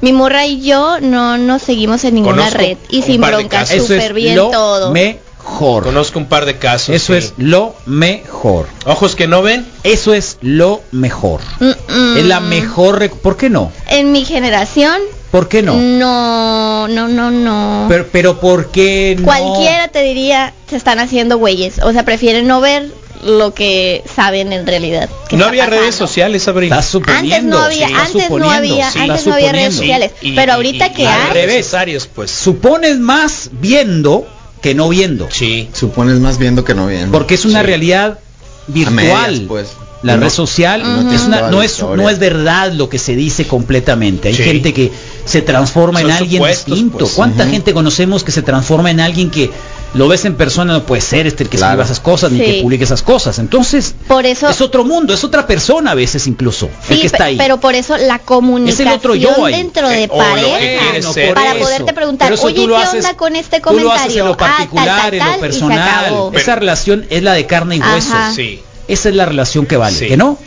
[0.00, 3.30] Mi morra y yo no nos seguimos en ninguna Conozco red y un sin par
[3.32, 3.76] de broncas, casos.
[3.76, 4.90] Eso súper es bien lo todo.
[4.92, 5.84] mejor.
[5.84, 6.94] Conozco un par de casos.
[6.94, 7.18] Eso sí.
[7.18, 8.66] es lo mejor.
[8.86, 9.66] Ojos que no ven.
[9.84, 11.40] Eso es lo mejor.
[11.60, 12.16] Mm, mm.
[12.18, 13.00] Es la mejor.
[13.00, 13.70] rec- ¿Por qué no?
[13.88, 15.74] En mi generación, ¿Por qué no?
[15.74, 17.86] no, no, no, no.
[17.88, 19.24] Pero, pero ¿por qué no?
[19.26, 21.78] Cualquiera te diría, se están haciendo güeyes.
[21.82, 22.90] O sea, prefieren no ver
[23.24, 25.08] lo que saben en realidad.
[25.28, 26.76] que No había redes sociales, suponiendo.
[26.76, 30.12] Antes no había, sí, antes no suponiendo, había, sí, antes no había redes sociales.
[30.22, 31.56] Y- pero y- ahorita y- que y al hay, revés.
[31.56, 32.30] necesarios, pues.
[32.30, 34.26] Supones más viendo
[34.62, 35.28] que no viendo.
[35.30, 35.68] Sí.
[35.72, 37.12] Supones más viendo que no viendo.
[37.12, 37.66] Porque es una Sí.
[37.66, 38.94] realidad A virtual.
[38.94, 39.66] medias, pues.
[40.02, 43.14] La no- red social no es una- no, es, no es verdad lo que se
[43.16, 44.28] dice completamente.
[44.28, 44.42] Hay Sí.
[44.42, 44.90] gente que
[45.26, 46.98] se transforma Son en alguien distinto.
[46.98, 47.12] pues.
[47.12, 49.50] ¿Cuánta gente conocemos que se transforma en alguien que
[49.92, 50.72] lo ves en persona?
[50.72, 51.72] No puede ser este el que Claro.
[51.72, 53.38] escriba esas cosas ni que publique esas cosas.
[53.38, 56.70] Entonces, por eso, es otro mundo, es otra persona a veces incluso.
[56.88, 57.36] el sí, que está ahí.
[57.36, 59.52] pero por eso la comunicación otro yo ahí.
[59.54, 61.34] dentro de Eh, que quieres ser.
[61.34, 62.62] para poderte preguntar, oye, ¿qué
[62.96, 64.24] onda con este Tú lo haces en comentario?
[64.24, 66.14] lo Ah, tal, particular, tal, en lo personal.
[66.32, 68.14] Esa relación es la de carne y hueso.
[68.14, 68.32] Ajá.
[68.34, 68.62] Sí.
[68.88, 69.96] Esa es la relación que vale.
[69.96, 70.08] Sí.
[70.08, 70.38] ¿Que no?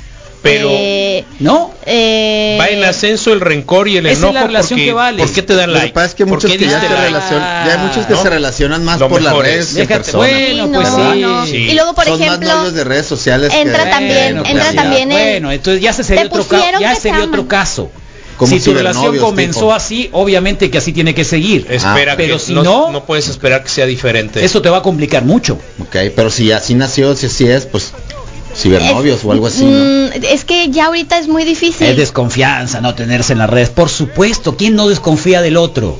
[0.42, 1.72] Pero Eh, ¿No?
[1.86, 4.34] eh, va en ascenso el rencor y el Esa es enojo.
[4.34, 5.24] la relación porque, que vale.
[5.24, 5.94] ¿Por qué te dan Lo que like?
[5.94, 7.14] pasa es que ¿Por muchos que ya se like?
[7.30, 8.22] ya hay muchos que ¿No?
[8.24, 10.28] se relacionan más Lo por las redes es- que en Déjate, persona.
[10.28, 11.20] bueno, pues no, sí.
[11.22, 11.46] no.
[11.46, 11.56] sí.
[11.56, 14.64] Y luego, por Son ejemplo, más novios de redes sociales entra que- también- Bueno, entra
[14.66, 17.48] pues, también el- Bueno, entonces ya se sería otro caso, ya sería otro.
[18.36, 19.74] Como si tu relación comenzó tipo.
[19.74, 21.68] así, obviamente que así tiene que seguir.
[21.70, 24.44] Espera, Ah, pero que si no, no, no puedes esperar que sea diferente.
[24.44, 25.58] eso te va a complicar mucho.
[25.80, 27.94] Ok, pero si así nació, si así es, pues
[28.56, 29.70] cibernovios es- o algo así, ¿no?
[30.10, 31.88] mm, es que ya ahorita es muy difícil.
[31.88, 33.70] Es desconfianza no tenerse en las redes.
[33.70, 35.98] Por supuesto, ¿quién no desconfía del otro?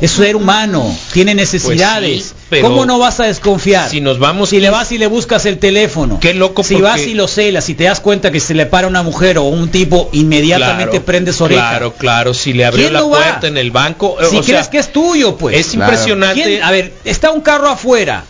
[0.00, 2.10] Es ser humano, tiene necesidades.
[2.10, 3.90] Pues sí, pero ¿Cómo no vas a desconfiar?
[3.90, 6.18] Si nos vamos Si le vas y le buscas el teléfono.
[6.20, 8.64] Qué loco Si porque- vas y lo celas y te das cuenta que se le
[8.64, 11.68] para una mujer o un tipo, inmediatamente Claro, prendes oreja.
[11.68, 12.32] Claro, claro.
[12.32, 13.18] Si le abrió ¿Quién la no va?
[13.18, 14.16] puerta en el banco.
[14.22, 15.58] eh, Si o crees sea, que es tuyo, pues.
[15.58, 16.44] es impresionante.
[16.44, 18.24] ¿Quién- A ver, está un carro afuera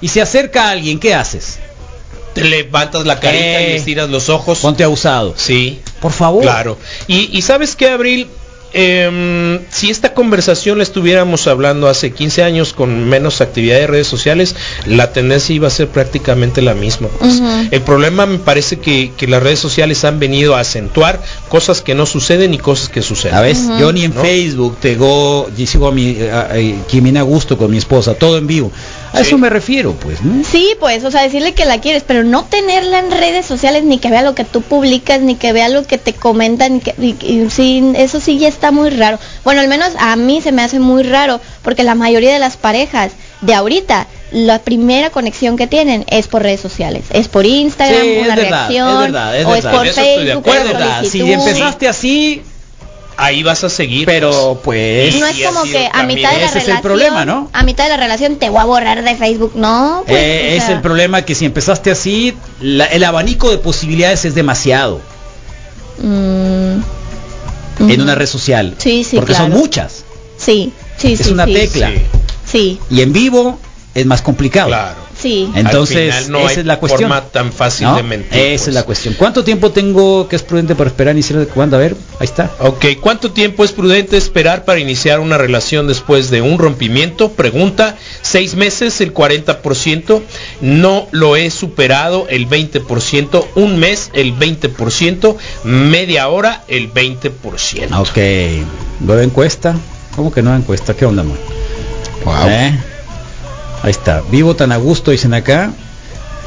[0.00, 1.60] y se acerca alguien, ¿qué haces?
[2.34, 3.72] Te levantas la carita Eh.
[3.72, 4.58] y estiras los ojos.
[4.58, 5.34] Ponte abusado.
[5.36, 6.42] Sí, Por favor.
[6.42, 6.78] claro.
[7.06, 8.28] Y, y sabes qué, Abril,
[8.76, 14.08] Em, si esta conversación la estuviéramos hablando hace 15 años con menos actividad de redes
[14.08, 17.06] sociales, la tendencia iba a ser prácticamente la misma.
[17.20, 17.40] pues.
[17.70, 21.94] El problema me parece que, que las redes sociales han venido a acentuar cosas que
[21.94, 23.36] no suceden y cosas que suceden.
[23.36, 24.22] A ver, yo ni en ¿No?
[24.22, 28.48] Facebook tengo, yo sigo a mi, a, a- a gusto con mi esposa, todo en
[28.48, 28.72] vivo.
[29.14, 29.28] A Sí.
[29.28, 30.44] eso me refiero, pues, ¿no?
[30.44, 33.98] Sí, pues, o sea, decirle que la quieres, pero no tenerla en redes sociales, ni
[33.98, 36.94] que vea lo que tú publicas, ni que vea lo que te comentan, ni que,
[36.98, 39.18] y- y sí, eso sí ya está muy raro.
[39.44, 42.56] Bueno, al menos a mí se me hace muy raro, porque la mayoría de las
[42.56, 48.02] parejas de ahorita, la primera conexión que tienen es por redes sociales, es por Instagram,
[48.02, 49.72] Sí, es una verdad, reacción, es verdad, es o verdad.
[49.72, 51.08] es por eso estoy de Facebook, acuerdo.
[51.08, 52.42] Si empezaste así,
[53.16, 54.06] Ahí vas a seguir.
[54.06, 55.14] pero pues...
[55.16, 57.48] No es como que a mitad de la ese es el relación, problema, ¿no?
[57.52, 60.64] a mitad de la relación te voy a borrar de Facebook, no, pues, Eh, es
[60.64, 65.00] sea, el problema que si empezaste así, la- el abanico de posibilidades es demasiado
[65.98, 66.78] mm,
[67.90, 68.74] en una red social.
[68.78, 70.04] Sí, sí, porque son muchas.
[70.36, 71.52] Sí, sí, Es sí, una sí.
[71.54, 71.90] tecla.
[71.90, 72.02] Sí,
[72.46, 73.58] Sí, Y en vivo
[73.94, 74.68] es más complicado.
[74.68, 75.03] claro.
[75.24, 75.50] Sí.
[75.54, 77.10] Entonces, Al final no esa hay es la cuestión.
[77.10, 77.96] forma tan fácil ¿no?
[77.96, 78.38] de mentir.
[78.38, 78.68] Esa pues.
[78.68, 79.14] es la cuestión.
[79.14, 81.76] ¿Cuánto tiempo tengo que es prudente para esperar iniciar de cuándo?
[81.76, 82.50] A ver, ahí está.
[82.60, 87.32] Ok, ¿cuánto tiempo es prudente esperar para iniciar una relación después de un rompimiento?
[87.32, 90.22] Pregunta, seis meses el 40%,
[90.60, 97.98] no lo he superado el 20%, un mes el 20%, media hora el 20%.
[97.98, 98.66] Ok.
[99.00, 99.74] Nueva encuesta.
[100.14, 100.94] ¿Cómo que nueva encuesta?
[100.94, 101.38] ¿Qué onda, man?
[102.24, 102.48] Wow.
[102.48, 102.78] ¿Eh?
[103.84, 104.22] Ahí está.
[104.30, 105.70] Vivo tan a gusto, dicen acá.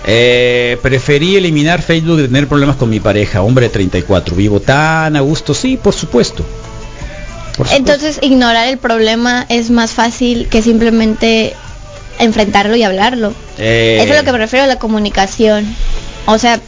[0.06, 4.36] Eh, preferí eliminar Facebook de tener problemas con mi pareja, hombre de 34.
[4.36, 6.44] Vivo tan a gusto, sí, por supuesto.
[7.58, 7.76] Por supuesto.
[7.78, 11.54] Entonces, ignorar el problema es más fácil que simplemente
[12.20, 13.34] enfrentarlo y hablarlo.
[13.58, 15.66] Eh, Eso es lo que me refiero a la comunicación.
[16.26, 16.60] O sea,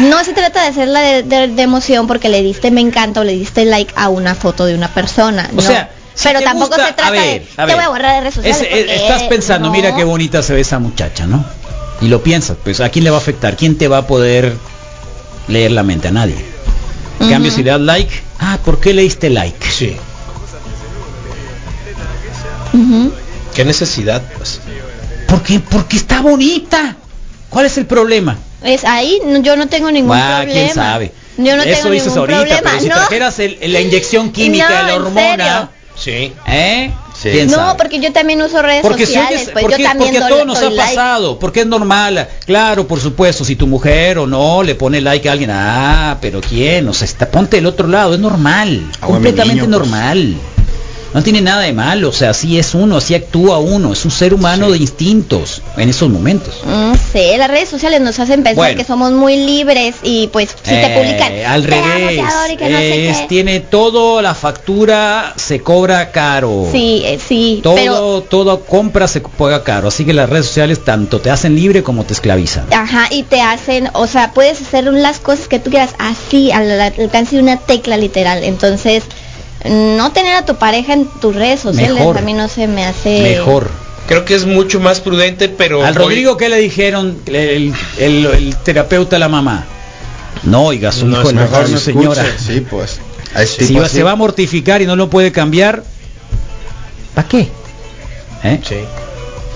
[0.00, 3.24] no se trata de hacerla de, de- de emoción porque le diste me encanta o
[3.24, 5.48] le diste like a una foto de una persona.
[5.52, 5.62] O no.
[5.62, 7.76] sea, si pero tampoco gusta- se trata a ver, de a te ver.
[7.76, 8.60] voy a borrar de redes sociales.
[8.60, 9.72] Es- es- porque estás pensando, no.
[9.74, 11.44] mira qué bonita se ve esa muchacha, ¿no?
[12.00, 13.56] Y lo piensas, pues ¿a quién le va a afectar?
[13.56, 14.56] ¿Quién te va a poder
[15.46, 16.08] leer la mente?
[16.08, 16.36] A nadie.
[17.20, 17.56] En cambio, Ujú.
[17.58, 19.64] si le das like, ah, ¿por qué le diste like?
[19.70, 19.96] Sí.
[22.72, 23.12] Ujú.
[23.54, 24.22] ¿Qué necesidad?
[24.36, 24.60] Pues?
[25.28, 26.96] Porque, porque está bonita.
[27.48, 28.36] ¿Cuál es el problema?
[28.62, 30.52] Es ahí, no- yo no tengo ningún Ah, problema.
[30.52, 31.12] quién sabe.
[31.38, 32.70] Yo no Eso tengo dices ningún ahorita, problema.
[32.70, 36.32] pero si no, trajeras el- la inyección química No, de la ¿en hormona, Sí.
[36.46, 36.92] ¿eh?
[37.22, 37.78] ¿Quién no, sabe?
[37.78, 40.28] porque yo también uso redes Porque, si sociales, oyes- pues porque, yo también porque a
[40.28, 40.94] todos nos ha like.
[40.94, 42.28] pasado, porque es normal.
[42.44, 46.42] Claro, por supuesto, si tu mujer o no le pone like a alguien, ah, pero
[46.42, 49.88] quién, o sea, está, ponte del otro lado, es normal, Ah, completamente niño, pues.
[49.90, 50.36] normal.
[51.14, 54.10] No tiene nada de malo, o sea, así es uno, así actúa uno, es un
[54.10, 56.54] ser humano de instintos en esos momentos.
[56.66, 58.78] No sé, las redes sociales nos hacen pensar Bueno.
[58.78, 62.20] que somos muy libres y pues si te Eh, publican al "Te amo, te revés,
[62.24, 63.26] adoro", y que no sé es- qué.
[63.28, 66.66] tiene todo, la factura se cobra caro.
[66.70, 70.84] Sí, eh, sí, Todo, pero todo compra se paga caro, así que las redes sociales
[70.84, 72.66] tanto te hacen libre como te esclavizan.
[72.72, 76.70] Ajá, y te hacen, o sea, puedes hacer las cosas que tú quieras así, al
[76.80, 78.44] alcance de una tecla literal.
[78.44, 79.04] Entonces,
[79.70, 82.18] no tener a tu pareja en tus redes sociales Mejor.
[82.18, 83.20] a mí no se me hace...
[83.22, 83.70] Mejor.
[84.08, 85.84] Creo que es mucho más prudente, pero...
[85.84, 89.64] Al hoy- Rodrigo, ¿qué le dijeron el, el- el terapeuta a la mamá?
[90.44, 92.22] No, oiga, su No, hijo es mejor no señora.
[92.24, 92.54] escuche.
[92.54, 93.00] Sí, pues.
[93.34, 95.82] A ese Si tipo va- se va a mortificar y no lo puede cambiar,
[97.14, 97.48] ¿para qué?
[98.44, 98.60] ¿Eh?
[98.66, 98.76] Sí.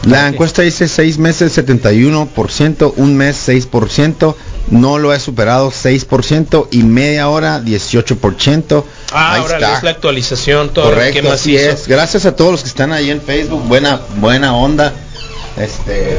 [0.08, 4.34] La encuesta dice 6 meses 71%, un mes 6%,
[4.70, 8.84] no lo he superado 6% y media hora 18%.
[9.12, 9.76] Ah, Ahí ahora está.
[9.78, 11.86] es la actualización, todo Correcto, ¿qué más así es.
[11.88, 14.92] Gracias a todos los que están ahí en Facebook, buena buena onda.
[15.56, 16.16] Este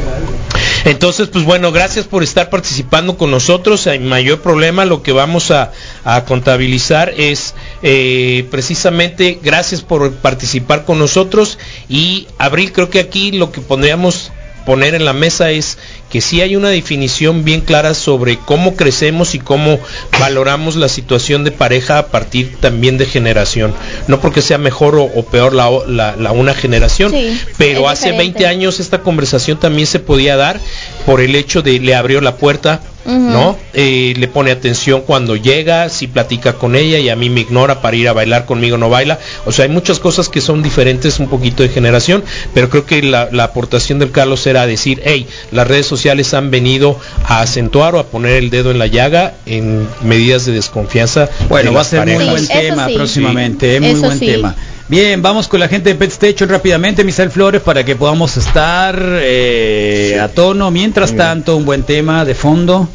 [0.84, 3.88] Entonces, pues bueno, gracias por estar participando con nosotros.
[3.88, 5.72] El mayor problema, lo que vamos a,
[6.04, 11.58] a contabilizar es eh, precisamente gracias por participar con nosotros.
[11.88, 14.32] Y Abril, creo que aquí lo que podríamos
[14.66, 15.78] poner en la mesa es
[16.09, 19.80] que sí hay una definición bien clara sobre cómo crecemos y cómo
[20.20, 23.74] valoramos la situación de pareja a partir también de generación.
[24.07, 28.12] No porque sea mejor o, o peor la, la- la una generación, Sí, pero hace
[28.12, 28.39] diferente.
[28.39, 30.59] 20 años esta conversación también se podía dar
[31.05, 33.58] por el hecho de le abrió la puerta, ¿no?
[33.74, 37.82] Eh, le pone atención cuando llega, si platica con ella y a mí me ignora
[37.82, 39.20] para ir a bailar conmigo no baila.
[39.45, 42.24] O sea, hay muchas cosas que son diferentes un poquito de generación,
[42.54, 46.52] pero creo que la, la aportación del Carlos era decir, hey, las redes sociales han
[46.52, 51.30] venido a acentuar o a poner el dedo en la llaga en medidas de desconfianza.
[51.49, 52.95] Bueno, de va a ser muy buen Sí, tema sí.
[52.95, 54.26] próximamente, eh, muy Eso buen sí.
[54.26, 54.56] tema.
[54.92, 59.02] Bien, vamos con la gente de Pet Station rápidamente, Misael Flores, para que podamos estar
[59.22, 60.70] eh, a tono.
[60.70, 62.89] Mientras tanto, un buen tema de fondo,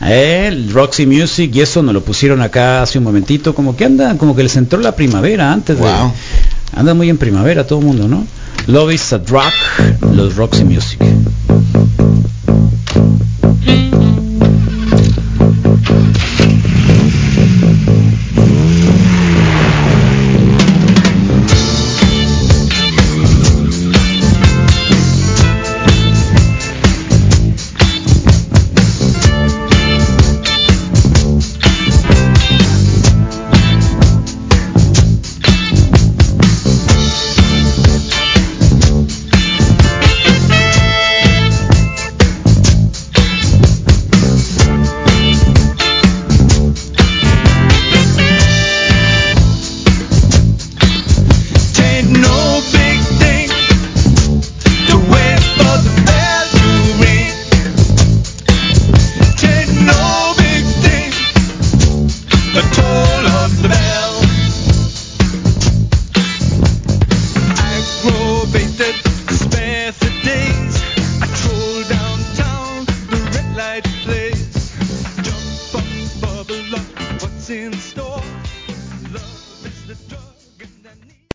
[0.00, 3.84] eh, el Roxy Music, y eso nos lo pusieron acá hace un momentito, como que
[3.84, 5.82] anda, como que les entró la primavera antes de...
[5.82, 6.12] Wow.
[6.76, 8.24] Anda muy en primavera todo el mundo, ¿no?
[8.68, 9.52] Love is a Drug,
[10.12, 11.00] los Roxy Music.